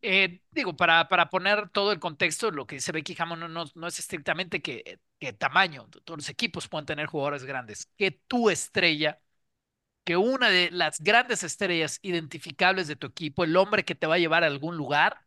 Eh, 0.01 0.41
digo, 0.51 0.75
para, 0.75 1.07
para 1.07 1.29
poner 1.29 1.69
todo 1.69 1.91
el 1.91 1.99
contexto, 1.99 2.51
lo 2.51 2.65
que 2.65 2.75
dice 2.75 2.91
Becky 2.91 3.15
Hammond 3.19 3.49
no, 3.49 3.65
no, 3.73 3.87
es 3.87 3.99
estrictamente 3.99 4.61
que, 4.61 4.99
que 5.19 5.33
tamaño, 5.33 5.87
todos 6.03 6.19
los 6.19 6.29
equipos 6.29 6.67
pueden 6.67 6.85
tener 6.85 7.05
jugadores 7.05 7.43
grandes, 7.43 7.85
que 7.97 8.11
tu 8.11 8.49
estrella, 8.49 9.19
que 10.03 10.17
una 10.17 10.49
de 10.49 10.71
las 10.71 10.99
grandes 11.01 11.43
estrellas 11.43 11.99
identificables 12.01 12.87
de 12.87 12.95
tu 12.95 13.07
equipo, 13.07 13.43
el 13.43 13.55
hombre 13.57 13.85
que 13.85 13.95
te 13.95 14.07
va 14.07 14.15
a 14.15 14.19
llevar 14.19 14.43
a 14.43 14.47
algún 14.47 14.77
lugar, 14.77 15.19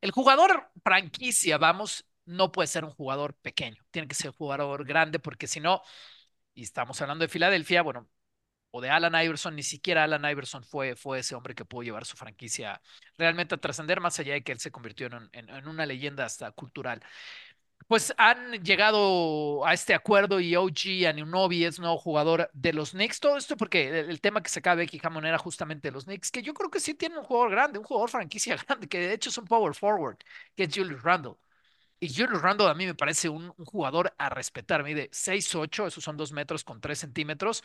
el 0.00 0.10
jugador 0.12 0.70
franquicia, 0.84 1.58
vamos, 1.58 2.06
no 2.24 2.52
puede 2.52 2.68
ser 2.68 2.84
un 2.84 2.92
jugador 2.92 3.34
pequeño, 3.36 3.82
tiene 3.90 4.08
que 4.08 4.14
ser 4.14 4.30
un 4.30 4.36
jugador 4.36 4.84
grande 4.86 5.18
porque 5.18 5.46
si 5.46 5.60
no, 5.60 5.82
y 6.54 6.62
estamos 6.62 7.00
hablando 7.02 7.22
de 7.24 7.28
Filadelfia, 7.28 7.82
bueno, 7.82 8.08
o 8.70 8.80
de 8.80 8.90
Alan 8.90 9.14
Iverson, 9.24 9.56
ni 9.56 9.62
siquiera 9.62 10.04
Alan 10.04 10.24
Iverson 10.30 10.62
fue, 10.62 10.96
fue 10.96 11.20
ese 11.20 11.34
hombre 11.34 11.54
que 11.54 11.64
pudo 11.64 11.82
llevar 11.82 12.04
su 12.04 12.16
franquicia 12.16 12.82
realmente 13.16 13.54
a 13.54 13.58
trascender 13.58 14.00
más 14.00 14.18
allá 14.18 14.34
de 14.34 14.42
que 14.42 14.52
él 14.52 14.60
se 14.60 14.70
convirtió 14.70 15.06
en, 15.06 15.30
en, 15.32 15.68
una 15.68 15.86
leyenda 15.86 16.26
hasta 16.26 16.50
cultural. 16.52 17.02
Pues 17.88 18.12
han 18.16 18.52
llegado 18.64 19.64
a 19.64 19.72
este 19.72 19.94
acuerdo 19.94 20.40
y 20.40 20.56
OG 20.56 21.06
Anunobi 21.08 21.64
es 21.64 21.78
nuevo 21.78 21.96
jugador 21.98 22.50
de 22.52 22.72
los 22.72 22.90
Knicks. 22.90 23.20
Todo 23.20 23.36
esto 23.36 23.56
porque 23.56 24.00
el, 24.00 24.20
tema 24.20 24.42
que 24.42 24.50
se 24.50 24.58
acaba 24.58 24.76
Becky 24.76 25.00
Hammond 25.02 25.26
era 25.26 25.38
justamente 25.38 25.92
los 25.92 26.04
Knicks, 26.04 26.32
que 26.32 26.42
yo 26.42 26.52
creo 26.52 26.68
que 26.68 26.80
sí 26.80 26.94
tienen 26.94 27.18
un 27.18 27.24
jugador 27.24 27.52
grande, 27.52 27.78
un 27.78 27.84
jugador 27.84 28.10
franquicia 28.10 28.56
grande, 28.66 28.88
que 28.88 28.98
de 28.98 29.12
hecho 29.14 29.30
es 29.30 29.38
un 29.38 29.44
power 29.44 29.72
forward, 29.74 30.18
que 30.56 30.64
es 30.64 30.74
Julius 30.74 31.02
Randle. 31.02 31.34
Y 32.00 32.08
Julius 32.14 32.42
Randle 32.42 32.68
a 32.68 32.74
mí 32.74 32.86
me 32.86 32.94
parece 32.94 33.28
un, 33.28 33.52
un 33.56 33.64
jugador 33.66 34.14
a 34.18 34.30
respetar. 34.30 34.84
Mide 34.84 35.08
6'8, 35.12 35.86
esos 35.86 36.04
son 36.04 36.16
2 36.16 36.32
metros 36.32 36.64
con 36.64 36.80
3 36.80 36.98
centímetros 36.98 37.62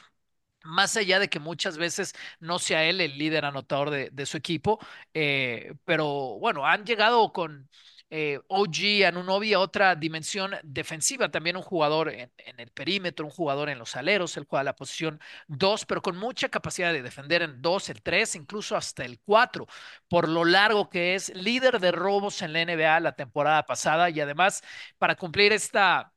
más 0.63 0.95
allá 0.97 1.19
de 1.19 1.29
que 1.29 1.39
muchas 1.39 1.77
veces 1.77 2.13
no 2.39 2.59
sea 2.59 2.85
él 2.85 3.01
el 3.01 3.17
líder 3.17 3.45
anotador 3.45 3.89
de, 3.89 4.25
su 4.25 4.37
equipo, 4.37 4.79
eh, 5.13 5.73
pero 5.85 6.37
bueno, 6.39 6.65
han 6.65 6.85
llegado 6.85 7.33
con 7.33 7.69
eh, 8.11 8.39
OG 8.47 9.05
Anunobi 9.07 9.53
a 9.53 9.59
otra 9.59 9.95
dimensión 9.95 10.51
defensiva, 10.63 11.31
también 11.31 11.55
un 11.55 11.63
jugador 11.63 12.09
en, 12.09 12.29
el 12.57 12.69
perímetro, 12.71 13.25
un 13.25 13.31
jugador 13.31 13.69
en 13.69 13.79
los 13.79 13.95
aleros, 13.95 14.35
él 14.37 14.45
juega 14.47 14.63
la 14.63 14.75
posición 14.75 15.19
2, 15.47 15.85
pero 15.85 16.01
con 16.01 16.17
mucha 16.17 16.49
capacidad 16.49 16.91
de 16.93 17.01
defender 17.01 17.41
en 17.41 17.61
2, 17.61 17.89
el 17.89 18.01
3, 18.01 18.35
incluso 18.35 18.75
hasta 18.75 19.05
el 19.05 19.19
4, 19.21 19.65
por 20.09 20.27
lo 20.27 20.43
largo 20.45 20.89
que 20.89 21.15
es 21.15 21.33
líder 21.35 21.79
de 21.79 21.91
robos 21.91 22.41
en 22.41 22.53
la 22.53 22.61
NBA 22.61 22.99
la 22.99 23.15
temporada 23.15 23.65
pasada 23.65 24.09
y 24.09 24.19
además 24.19 24.61
para 24.97 25.15
cumplir 25.15 25.53
esta 25.53 26.13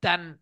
tan 0.00 0.40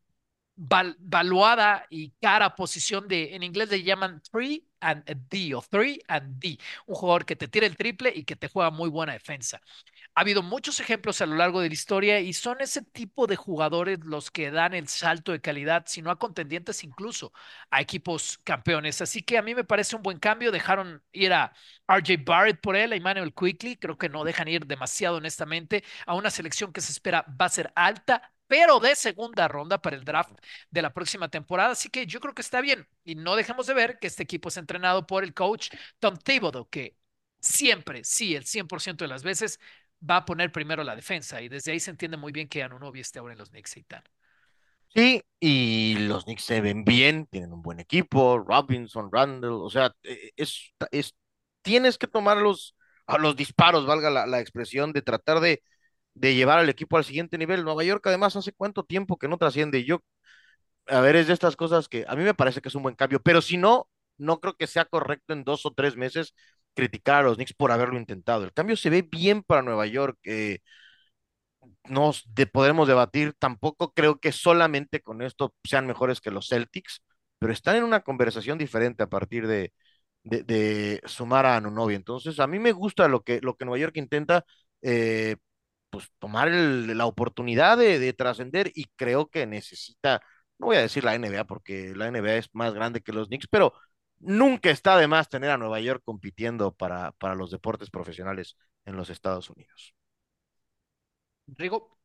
valuada 0.57 1.87
y 1.91 2.11
cara 2.21 2.55
posición 2.55 3.09
de, 3.09 3.35
en 3.35 3.43
inglés 3.43 3.71
le 3.71 3.83
llaman 3.83 4.23
3 4.31 4.61
and 4.81 5.05
D 5.31 5.55
o 5.55 5.63
3 5.63 5.99
and 6.09 6.39
D, 6.39 6.59
un 6.87 6.95
jugador 6.95 7.25
que 7.25 7.37
te 7.37 7.49
tira 7.49 7.67
el 7.67 7.77
triple 7.77 8.13
y 8.15 8.25
que 8.25 8.37
te 8.37 8.49
juega 8.49 8.71
muy 8.71 8.91
buena 8.91 9.15
defensa. 9.15 9.61
Ha 10.15 10.23
habido 10.23 10.43
muchos 10.43 10.81
ejemplos 10.81 11.21
a 11.21 11.27
lo 11.27 11.37
largo 11.37 11.61
de 11.61 11.69
la 11.69 11.75
historia 11.75 12.21
y 12.21 12.33
son 12.33 12.61
ese 12.61 12.83
tipo 12.83 13.27
de 13.27 13.37
jugadores 13.37 14.01
los 14.05 14.31
que 14.31 14.51
dan 14.51 14.75
el 14.75 14.89
salto 14.89 15.33
de 15.33 15.41
calidad, 15.41 15.85
si 15.87 16.03
no 16.03 16.11
a 16.11 16.19
contendientes 16.19 16.85
incluso 16.85 17.33
a 17.71 17.81
equipos 17.81 18.39
campeones. 18.45 19.01
Así 19.01 19.23
que 19.23 19.39
a 19.39 19.43
mí 19.43 19.55
me 19.55 19.65
parece 19.65 19.97
un 19.97 20.03
buen 20.03 20.19
cambio. 20.19 20.53
Dejaron 20.53 21.03
ir 21.13 21.33
a 21.33 21.53
RJ 21.89 22.17
Barrett 22.25 22.61
por 22.61 22.77
él, 22.77 22.93
a 22.93 22.97
Emmanuel 22.97 23.33
Quickly. 23.35 23.77
Creo 23.77 23.97
que 23.99 24.09
no 24.09 24.25
dejan 24.25 24.49
ir 24.49 24.67
demasiado 24.67 25.17
honestamente 25.17 25.85
a 26.07 26.15
una 26.15 26.31
selección 26.31 26.73
que 26.73 26.81
se 26.81 26.93
espera 26.93 27.25
va 27.41 27.47
a 27.47 27.49
ser 27.49 27.73
alta, 27.75 28.33
pero 28.47 28.81
de 28.81 28.97
segunda 28.97 29.49
ronda 29.49 29.81
para 29.81 29.97
el 29.97 30.05
draft 30.05 30.33
de 30.71 30.83
la 30.83 30.93
próxima 30.93 31.29
temporada. 31.29 31.73
Así 31.73 31.89
que 31.89 32.07
yo 32.07 32.21
creo 32.21 32.35
que 32.35 32.43
está 32.43 32.61
bien. 32.61 32.87
Y 33.05 33.15
no 33.15 33.37
dejemos 33.37 33.67
de 33.67 33.75
ver 33.75 33.99
que 33.99 34.07
este 34.09 34.23
equipo 34.23 34.49
es 34.49 34.57
entrenado 34.57 35.07
por 35.07 35.25
el 35.25 35.35
coach 35.35 35.71
Tom 35.99 36.17
Thibodeau, 36.17 36.69
que 36.69 36.97
siempre, 37.41 38.05
sí, 38.05 38.35
el 38.35 38.45
100% 38.47 39.05
de 39.05 39.09
las 39.09 39.23
veces 39.23 39.59
va 40.09 40.17
a 40.17 40.25
poner 40.25 40.53
primero 40.53 40.85
la 40.85 40.97
defensa. 40.97 41.41
Y 41.43 41.49
desde 41.49 41.73
ahí 41.73 41.81
se 41.81 41.91
entiende 41.91 42.17
muy 42.17 42.33
bien 42.33 42.49
que 42.49 42.63
Anunobi 42.63 43.01
esté 43.01 43.19
ahora 43.19 43.33
en 43.33 43.39
los 43.39 43.51
Knicks 43.51 43.77
y 43.77 43.83
tal. 43.85 44.03
Sí, 44.95 45.23
y 45.39 45.97
los 46.01 46.25
Knicks 46.25 46.43
se 46.45 46.61
ven 46.61 46.85
bien, 46.85 47.27
tienen 47.27 47.53
un 47.53 47.63
buen 47.63 47.79
equipo, 47.79 48.39
Robinson, 48.39 49.09
Randall, 49.13 49.53
o 49.53 49.71
sea, 49.71 49.95
e, 50.03 50.33
es, 50.37 50.73
es, 50.91 51.15
tienes 51.63 51.97
que 51.97 52.09
tomar 52.09 52.39
los, 52.39 52.75
a 53.07 53.17
los 53.19 53.37
disparos, 53.37 53.87
valga 53.87 54.11
la, 54.11 54.27
la 54.27 54.41
expresión, 54.41 54.93
de 54.93 55.03
tratar 55.03 55.39
de 55.41 55.63
de 56.15 56.35
llevar 56.35 56.59
al 56.59 56.69
equipo 56.69 56.97
al 56.97 57.05
siguiente 57.05 57.39
nivel. 57.39 57.65
Nueva 57.65 57.85
York, 57.85 58.07
además, 58.07 58.37
hace 58.37 58.53
cuánto 58.53 58.85
tiempo 58.85 59.19
que 59.19 59.29
no 59.29 59.39
trasciende. 59.39 59.85
Yo, 59.85 60.03
a 60.87 61.01
ver, 61.01 61.17
es 61.17 61.27
de 61.29 61.35
estas 61.35 61.57
cosas 61.57 61.89
que 61.89 62.05
a 62.09 62.17
mí 62.17 62.25
me 62.25 62.35
parece 62.35 62.61
que 62.61 62.69
es 62.69 62.75
un 62.75 62.83
buen 62.83 62.95
cambio, 62.97 63.21
pero 63.23 63.43
si 63.43 63.57
no, 63.57 63.89
no 64.19 64.41
creo 64.41 64.57
que 64.57 64.67
sea 64.67 64.85
correcto 64.87 65.33
en 65.33 65.45
dos 65.45 65.67
o 65.67 65.73
tres 65.73 65.97
meses 65.97 66.35
criticar 66.75 67.17
a 67.21 67.23
los 67.23 67.37
Knicks 67.37 67.55
por 67.55 67.73
haberlo 67.73 67.99
intentado. 67.99 68.45
El 68.45 68.53
cambio 68.53 68.77
se 68.77 68.91
ve 68.91 69.03
bien 69.03 69.43
para 69.43 69.63
Nueva 69.63 69.87
York. 69.87 70.19
Eh, 70.25 70.61
no 71.89 72.13
de, 72.35 72.47
podremos 72.47 72.89
debatir, 72.89 73.35
tampoco 73.39 73.93
creo 73.93 74.19
que 74.21 74.33
solamente 74.33 75.01
con 75.03 75.23
esto 75.23 75.55
sean 75.65 75.87
mejores 75.87 76.21
que 76.21 76.31
los 76.31 76.49
Celtics, 76.49 77.03
pero 77.39 77.53
están 77.53 77.77
en 77.77 77.85
una 77.85 78.01
conversación 78.01 78.59
diferente 78.59 79.03
a 79.03 79.09
partir 79.09 79.47
de, 79.47 79.73
de, 80.23 81.01
sumar 81.07 81.47
a 81.47 81.57
Anunobi. 81.57 81.95
Entonces, 81.95 82.41
a 82.41 82.47
mí 82.47 82.59
me 82.59 82.73
gusta 82.73 83.09
lo 83.09 83.23
que, 83.23 83.41
lo 83.43 83.57
que 83.57 83.65
Nueva 83.65 83.79
York 83.81 83.97
intenta. 83.97 84.45
Eh, 84.83 85.37
pues 85.91 86.09
tomar 86.19 86.51
la 86.51 87.07
oportunidad 87.07 87.79
de, 87.79 88.13
trascender 88.13 88.71
y 88.75 88.87
creo 88.97 89.29
que 89.29 89.47
necesita, 89.47 90.23
no 90.59 90.67
voy 90.67 90.77
a 90.77 90.83
decir 90.83 91.05
la 91.05 91.15
NBA 91.15 91.45
porque 91.45 91.95
la 91.97 92.09
NBA 92.09 92.37
es 92.37 92.49
más 92.53 92.75
grande 92.75 93.01
que 93.03 93.13
los 93.13 93.29
Knicks, 93.29 93.49
pero 93.49 93.75
nunca 94.21 94.71
está 94.71 94.97
de 94.99 95.09
más 95.09 95.29
tener 95.29 95.51
a 95.51 95.59
Nueva 95.59 95.81
York 95.81 96.03
compitiendo 96.05 96.73
para, 96.73 97.13
para 97.13 97.35
los 97.35 97.51
deportes 97.51 97.91
profesionales 97.91 98.57
en 98.85 98.97
los 98.97 99.11
Estados 99.11 99.51
Unidos. 99.51 99.95
Rigo. 101.59 101.99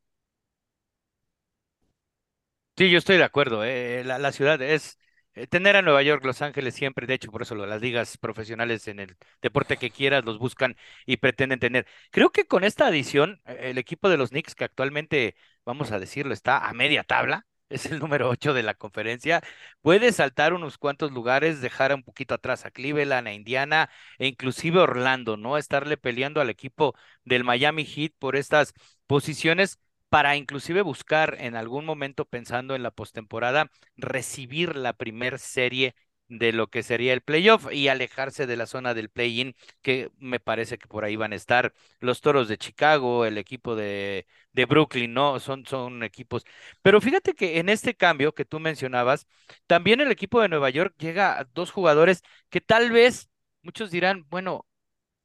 Sí, 2.78 2.90
yo 2.90 2.98
estoy 2.98 3.18
de 3.18 3.24
acuerdo. 3.24 3.64
Eh, 3.64 4.04
la, 4.04 4.32
ciudad 4.34 4.62
es, 4.62 5.00
eh, 5.34 5.48
tener 5.48 5.78
a 5.78 5.82
Nueva 5.82 6.04
York, 6.04 6.26
Los 6.26 6.42
Ángeles 6.42 6.76
siempre, 6.76 7.08
de 7.08 7.14
hecho, 7.14 7.32
por 7.32 7.42
eso 7.42 7.56
las 7.56 7.82
ligas 7.82 8.18
profesionales 8.18 8.88
en 8.90 9.00
el 9.00 9.16
deporte 9.42 9.78
que 9.78 9.92
quieras 9.92 10.26
los 10.26 10.40
buscan 10.40 10.76
y 11.06 11.18
pretenden 11.18 11.60
tener. 11.60 11.88
Creo 12.12 12.32
que 12.32 12.46
con 12.48 12.66
esta 12.66 12.88
adición, 12.88 13.42
eh, 13.46 13.70
el 13.72 13.78
equipo 13.78 14.10
de 14.10 14.18
los 14.18 14.32
Knicks, 14.32 14.56
que 14.56 14.66
actualmente, 14.66 15.36
vamos 15.64 15.92
a 15.92 16.00
decirlo, 16.00 16.34
está 16.34 16.68
a 16.68 16.74
media 16.74 17.04
tabla, 17.04 17.46
es 17.70 17.86
el 17.88 18.00
número 18.00 18.30
8 18.30 18.54
de 18.54 18.64
la 18.64 18.74
conferencia, 18.76 19.42
puede 19.82 20.12
saltar 20.12 20.54
unos 20.54 20.78
cuantos 20.78 21.12
lugares, 21.12 21.62
dejar 21.62 21.94
un 21.94 22.04
poquito 22.04 22.34
atrás 22.36 22.66
a 22.66 22.72
Cleveland, 22.72 23.28
a 23.28 23.34
Indiana 23.34 23.90
e 24.20 24.28
inclusive 24.28 24.80
Orlando, 24.80 25.38
¿no? 25.38 25.58
Estarle 25.58 25.98
peleando 25.98 26.42
al 26.42 26.50
equipo 26.50 26.96
del 27.24 27.44
Miami 27.44 27.86
Heat 27.86 28.14
por 28.20 28.36
estas 28.36 28.74
posiciones 29.08 29.80
para 30.10 30.36
inclusive 30.36 30.82
buscar 30.82 31.38
en 31.40 31.56
algún 31.56 31.86
momento 31.86 32.26
pensando 32.26 32.76
en 32.76 32.84
la 32.84 32.92
postemporada 32.92 33.70
recibir 33.98 34.76
la 34.76 34.94
primer 34.94 35.40
serie 35.40 35.96
de 36.28 36.52
lo 36.54 36.68
que 36.70 36.84
sería 36.84 37.14
el 37.14 37.22
playoff 37.22 37.72
y 37.72 37.88
alejarse 37.88 38.48
de 38.48 38.58
la 38.58 38.66
zona 38.66 38.94
del 38.94 39.10
play-in, 39.10 39.56
que 39.82 40.12
me 40.18 40.40
parece 40.40 40.78
que 40.78 40.88
por 40.88 41.04
ahí 41.06 41.16
van 41.16 41.34
a 41.34 41.36
estar 41.36 41.74
los 42.00 42.22
Toros 42.22 42.48
de 42.48 42.58
Chicago, 42.58 43.26
el 43.26 43.38
equipo 43.38 43.76
de, 43.76 44.26
de 44.52 44.66
Brooklyn, 44.66 45.14
¿no? 45.14 45.40
Son, 45.40 45.66
son 45.66 46.04
equipos. 46.04 46.44
Pero 46.82 47.00
fíjate 47.02 47.34
que 47.36 47.60
en 47.60 47.70
este 47.70 47.96
cambio 47.96 48.34
que 48.34 48.46
tú 48.46 48.60
mencionabas, 48.60 49.28
también 49.68 50.02
el 50.02 50.12
equipo 50.12 50.42
de 50.42 50.50
Nueva 50.50 50.70
York 50.70 50.96
llega 50.98 51.40
a 51.40 51.44
dos 51.54 51.72
jugadores 51.72 52.22
que 52.50 52.62
tal 52.62 52.92
vez 52.92 53.30
muchos 53.62 53.92
dirán, 53.92 54.26
bueno, 54.30 54.66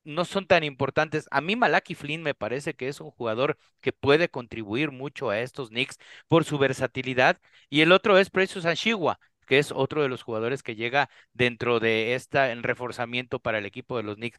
no 0.04 0.24
son 0.24 0.46
tan 0.46 0.64
importantes. 0.64 1.26
A 1.30 1.40
mí 1.40 1.56
Malaki 1.56 1.94
Flynn 1.94 2.22
me 2.22 2.34
parece 2.34 2.74
que 2.74 2.88
es 2.88 3.00
un 3.00 3.10
jugador 3.10 3.58
que 3.80 3.92
puede 3.92 4.28
contribuir 4.30 4.90
mucho 4.90 5.30
a 5.30 5.40
estos 5.40 5.68
Knicks 5.70 5.98
por 6.28 6.44
su 6.44 6.58
versatilidad. 6.58 7.38
Y 7.68 7.82
el 7.82 7.92
otro 7.92 8.18
es 8.18 8.30
Precious 8.30 8.64
Anshigua, 8.66 9.20
que 9.50 9.58
es 9.58 9.72
otro 9.72 10.02
de 10.02 10.08
los 10.08 10.22
jugadores 10.22 10.62
que 10.62 10.76
llega 10.76 11.10
dentro 11.34 11.80
de 11.80 12.14
esta 12.14 12.52
en 12.52 12.62
reforzamiento 12.62 13.40
para 13.40 13.58
el 13.58 13.66
equipo 13.66 13.96
de 13.96 14.04
los 14.04 14.14
Knicks. 14.16 14.38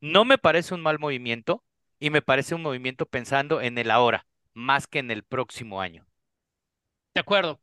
No 0.00 0.24
me 0.24 0.36
parece 0.38 0.74
un 0.74 0.80
mal 0.82 0.98
movimiento 0.98 1.64
y 2.00 2.10
me 2.10 2.22
parece 2.22 2.56
un 2.56 2.62
movimiento 2.62 3.06
pensando 3.06 3.60
en 3.60 3.78
el 3.78 3.90
ahora, 3.92 4.26
más 4.54 4.88
que 4.88 4.98
en 4.98 5.12
el 5.12 5.22
próximo 5.24 5.80
año. 5.80 6.06
De 7.14 7.20
acuerdo. 7.20 7.60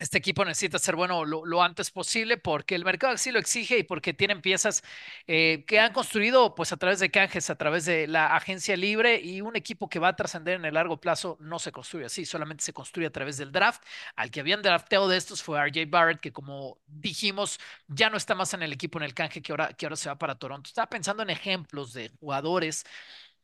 Este 0.00 0.18
equipo 0.18 0.44
necesita 0.44 0.78
ser 0.78 0.96
bueno 0.96 1.24
lo, 1.24 1.62
antes 1.62 1.90
posible 1.90 2.38
porque 2.38 2.74
el 2.74 2.84
mercado 2.84 3.12
así 3.12 3.30
lo 3.30 3.38
exige 3.38 3.78
y 3.78 3.82
porque 3.82 4.14
tienen 4.14 4.40
piezas 4.40 4.82
eh, 5.26 5.64
que 5.66 5.78
han 5.78 5.92
construido 5.92 6.54
pues 6.54 6.72
a 6.72 6.78
través 6.78 7.00
de 7.00 7.10
canjes, 7.10 7.50
a 7.50 7.56
través 7.56 7.84
de 7.84 8.06
la 8.08 8.34
agencia 8.34 8.76
libre 8.76 9.20
y 9.20 9.42
un 9.42 9.56
equipo 9.56 9.88
que 9.90 9.98
va 9.98 10.08
a 10.08 10.16
trascender 10.16 10.54
en 10.56 10.64
el 10.64 10.74
largo 10.74 11.00
plazo 11.00 11.36
no 11.40 11.58
se 11.58 11.70
construye 11.70 12.06
así, 12.06 12.24
solamente 12.24 12.64
se 12.64 12.72
construye 12.72 13.06
a 13.08 13.12
través 13.12 13.36
del 13.36 13.52
draft. 13.52 13.82
Al 14.16 14.30
que 14.30 14.40
habían 14.40 14.62
drafteado 14.62 15.06
de 15.08 15.18
estos 15.18 15.42
fue 15.42 15.58
RJ 15.60 15.86
Barrett, 15.88 16.20
que 16.20 16.32
como 16.32 16.78
dijimos 16.86 17.60
ya 17.86 18.08
no 18.08 18.16
está 18.16 18.34
más 18.34 18.54
en 18.54 18.62
el 18.62 18.72
equipo 18.72 18.98
en 18.98 19.04
el 19.04 19.14
canje 19.14 19.42
que 19.42 19.52
ahora, 19.52 19.74
que 19.74 19.86
ahora 19.86 19.96
se 19.96 20.08
va 20.08 20.16
para 20.18 20.34
Toronto. 20.36 20.68
Estaba 20.68 20.88
pensando 20.88 21.22
en 21.22 21.30
ejemplos 21.30 21.92
de 21.92 22.10
jugadores 22.20 22.86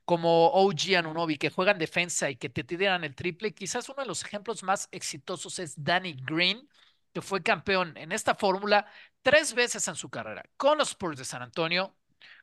como 0.07 0.49
OG 0.49 0.97
Anunobi, 0.99 1.39
que 1.39 1.51
juegan 1.51 1.79
defensa 1.79 2.31
y 2.31 2.37
que 2.37 2.51
te 2.51 2.65
tiran 2.65 3.05
el 3.05 3.15
triple. 3.17 3.55
Quizás 3.55 3.89
uno 3.91 4.03
de 4.03 4.09
los 4.09 4.25
ejemplos 4.25 4.65
más 4.65 4.89
exitosos 4.93 5.59
es 5.61 5.75
Danny 5.85 6.15
Green, 6.25 6.69
que 7.15 7.23
fue 7.23 7.43
campeón 7.43 7.97
en 7.99 8.13
esta 8.13 8.35
fórmula 8.37 8.87
tres 9.23 9.55
veces 9.55 9.89
en 9.89 9.97
su 9.97 10.11
carrera, 10.11 10.45
con 10.57 10.79
los 10.79 10.91
Spurs 10.91 11.19
de 11.19 11.25
San 11.27 11.43
Antonio, 11.43 11.97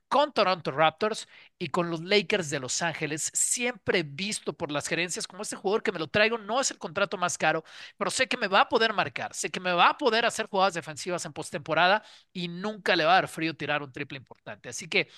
con 0.08 0.32
Toronto 0.34 0.72
Raptors 0.72 1.28
y 1.58 1.70
con 1.70 1.90
los 1.90 2.02
Lakers 2.04 2.50
de 2.52 2.60
Los 2.60 2.82
Ángeles, 2.84 3.32
siempre 3.34 4.04
visto 4.04 4.54
por 4.54 4.72
las 4.72 4.88
gerencias 4.88 5.28
como 5.28 5.42
este 5.42 5.56
jugador 5.56 5.82
que 5.84 5.92
me 5.92 6.00
lo 6.00 6.08
traigo, 6.08 6.38
no 6.38 6.62
es 6.62 6.70
el 6.72 6.78
contrato 6.78 7.18
más 7.18 7.38
caro, 7.38 7.64
pero 7.98 8.12
sé 8.12 8.28
que 8.28 8.38
me 8.38 8.48
va 8.48 8.62
a 8.62 8.70
poder 8.70 8.94
marcar, 8.94 9.34
sé 9.34 9.50
que 9.50 9.60
me 9.60 9.74
va 9.74 9.90
a 9.90 9.98
poder 9.98 10.26
hacer 10.26 10.48
jugadas 10.48 10.76
defensivas 10.76 11.26
en 11.26 11.34
postemporada 11.34 12.04
y 12.32 12.48
nunca 12.48 12.96
le 12.96 13.06
va 13.06 13.14
a 13.14 13.16
dar 13.16 13.28
frío 13.28 13.56
tirar 13.56 13.82
un 13.82 13.92
triple 13.92 14.18
importante. 14.20 14.70
Así 14.70 14.88
que 14.88 15.10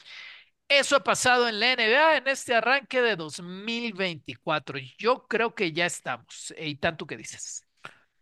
eso 0.68 0.96
ha 0.96 1.04
pasado 1.04 1.48
en 1.48 1.60
la 1.60 1.74
NBA 1.74 2.18
en 2.18 2.28
este 2.28 2.56
arranque 2.56 3.02
de 3.02 3.16
2024. 3.16 4.80
Yo 4.98 5.28
creo 5.28 5.54
que 5.54 5.72
ya 5.72 5.86
estamos. 5.86 6.54
¿Y 6.58 6.76
tanto 6.76 7.06
que 7.06 7.18
dices? 7.18 7.66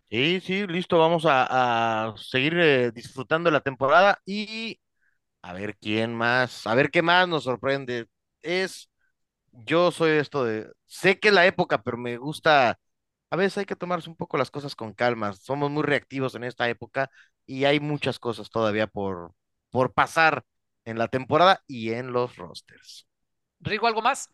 Sí, 0.10 0.42
sí, 0.42 0.68
listo. 0.68 1.00
Vamos 1.00 1.26
a, 1.28 2.14
seguir 2.18 2.58
eh, 2.60 2.92
disfrutando 2.92 3.50
la 3.50 3.62
temporada 3.62 4.20
y 4.26 4.80
a 5.42 5.54
ver 5.54 5.78
quién 5.78 6.16
más, 6.16 6.68
a 6.68 6.76
ver 6.76 6.92
qué 6.92 7.02
más 7.02 7.28
nos 7.28 7.46
sorprende. 7.46 8.08
Es, 8.42 8.90
yo 9.52 9.92
soy 9.92 10.12
esto 10.14 10.46
de, 10.46 10.72
sé 10.88 11.20
que 11.20 11.30
es 11.30 11.34
la 11.34 11.46
época, 11.48 11.82
pero 11.84 11.98
me 11.98 12.18
gusta, 12.18 12.80
a 13.30 13.36
veces 13.38 13.60
hay 13.60 13.66
que 13.66 13.76
tomarse 13.76 14.10
un 14.10 14.16
poco 14.18 14.38
las 14.38 14.52
cosas 14.52 14.76
con 14.76 14.94
calma. 14.94 15.34
Somos 15.34 15.72
muy 15.72 15.84
reactivos 15.84 16.36
en 16.36 16.44
esta 16.46 16.70
época 16.70 17.10
y 17.46 17.66
hay 17.66 17.80
muchas 17.80 18.20
cosas 18.20 18.50
todavía 18.50 18.88
por, 18.88 19.34
por 19.72 19.94
pasar 19.94 20.46
en 20.86 20.98
la 20.98 21.08
temporada 21.08 21.64
y 21.68 21.92
en 21.92 22.12
los 22.12 22.36
rosters. 22.38 23.08
Rigo, 23.60 23.88
¿algo 23.88 24.02
más? 24.02 24.30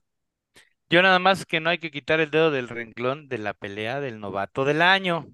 Yo 0.90 1.02
nada 1.02 1.20
más 1.20 1.46
que 1.46 1.60
no 1.60 1.70
hay 1.70 1.78
que 1.78 1.92
quitar 1.92 2.20
el 2.20 2.32
dedo 2.32 2.52
del 2.52 2.68
renglón 2.68 3.28
de 3.30 3.38
la 3.38 3.54
pelea 3.54 4.00
del 4.00 4.20
novato 4.20 4.66
del 4.66 4.82
año. 4.82 5.28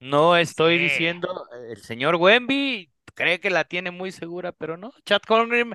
No 0.00 0.36
estoy 0.36 0.78
diciendo, 0.78 1.46
el 1.68 1.82
señor 1.82 2.16
Wemby 2.16 2.90
cree 3.14 3.40
que 3.40 3.50
la 3.50 3.64
tiene 3.64 3.90
muy 3.90 4.12
segura, 4.12 4.52
pero 4.52 4.76
no. 4.76 4.92
Chad 5.04 5.22
Conrim 5.26 5.72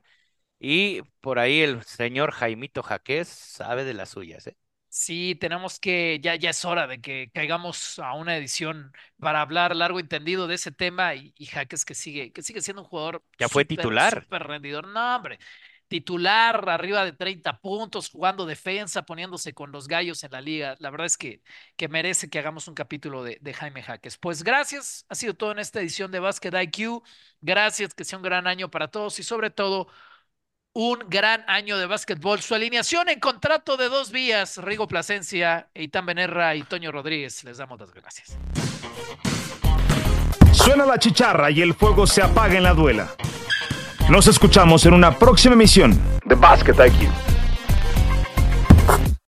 y 0.59 1.01
por 1.21 1.39
ahí 1.39 1.61
el 1.61 1.83
señor 1.83 2.31
Jaimito 2.31 2.83
Jaquez 2.83 3.27
sabe 3.29 3.83
de 3.85 3.93
las 3.95 4.09
suyas, 4.09 4.47
¿eh? 4.47 4.57
Sí, 4.97 5.35
tenemos 5.35 5.77
que, 5.77 6.21
ya, 6.23 6.35
ya 6.35 6.51
es 6.51 6.63
hora 6.63 6.87
de 6.87 7.01
que 7.01 7.29
caigamos 7.33 7.99
a 7.99 8.13
una 8.13 8.37
edición 8.37 8.93
para 9.19 9.41
hablar 9.41 9.75
largo 9.75 9.99
y 9.99 10.03
entendido 10.03 10.47
de 10.47 10.55
ese 10.55 10.71
tema 10.71 11.15
y, 11.15 11.33
Jaques 11.47 11.83
que 11.83 11.93
sigue, 11.93 12.31
que 12.31 12.41
sigue 12.41 12.61
siendo 12.61 12.83
un 12.83 12.87
jugador. 12.87 13.21
Ya 13.37 13.49
fue 13.49 13.65
titular. 13.65 14.23
Súper 14.23 14.43
rendidor. 14.43 14.87
No, 14.87 15.17
hombre. 15.17 15.37
Titular, 15.89 16.69
arriba 16.69 17.03
de 17.03 17.11
30 17.11 17.59
puntos, 17.59 18.09
jugando 18.09 18.45
defensa, 18.45 19.05
poniéndose 19.05 19.53
con 19.53 19.73
los 19.73 19.89
gallos 19.89 20.23
en 20.23 20.31
la 20.31 20.39
liga. 20.39 20.77
La 20.79 20.91
verdad 20.91 21.07
es 21.07 21.17
que, 21.17 21.41
que 21.75 21.89
merece 21.89 22.29
que 22.29 22.39
hagamos 22.39 22.69
un 22.69 22.73
capítulo 22.73 23.21
de, 23.21 23.37
de 23.41 23.53
Jaime 23.53 23.83
Jaques. 23.83 24.17
Pues 24.17 24.43
gracias, 24.43 25.05
ha 25.09 25.15
sido 25.15 25.33
todo 25.33 25.51
en 25.51 25.59
esta 25.59 25.81
edición 25.81 26.09
de 26.09 26.19
Basket 26.21 26.53
IQ. 26.57 27.03
Gracias, 27.41 27.93
que 27.93 28.05
sea 28.05 28.17
un 28.17 28.23
gran 28.23 28.47
año 28.47 28.71
para 28.71 28.87
todos 28.87 29.19
y 29.19 29.23
sobre 29.23 29.49
todo 29.49 29.89
un 30.75 30.99
gran 31.07 31.43
año 31.47 31.77
de 31.77 31.85
básquetbol. 31.87 32.41
Su 32.41 32.53
alineación 32.53 33.09
en 33.09 33.19
contrato 33.19 33.77
de 33.77 33.89
dos 33.89 34.11
vías, 34.11 34.57
Rigo 34.57 34.87
Plasencia, 34.87 35.67
Eitan 35.73 36.05
Benerra 36.05 36.53
y 36.55 36.63
Toño 36.63 36.91
Rodríguez. 36.91 37.43
Les 37.45 37.57
damos 37.57 37.79
las 37.79 37.91
gracias. 37.91 38.37
Suena 40.51 40.85
la 40.85 40.99
chicharra 40.99 41.49
y 41.49 41.61
el 41.61 41.73
fuego 41.73 42.05
se 42.05 42.21
apaga 42.21 42.55
en 42.55 42.63
la 42.63 42.73
duela. 42.73 43.15
Nos 44.09 44.27
escuchamos 44.27 44.85
en 44.85 44.93
una 44.93 45.17
próxima 45.17 45.53
emisión 45.53 45.99
de 46.25 46.35
Basket. 46.35 46.73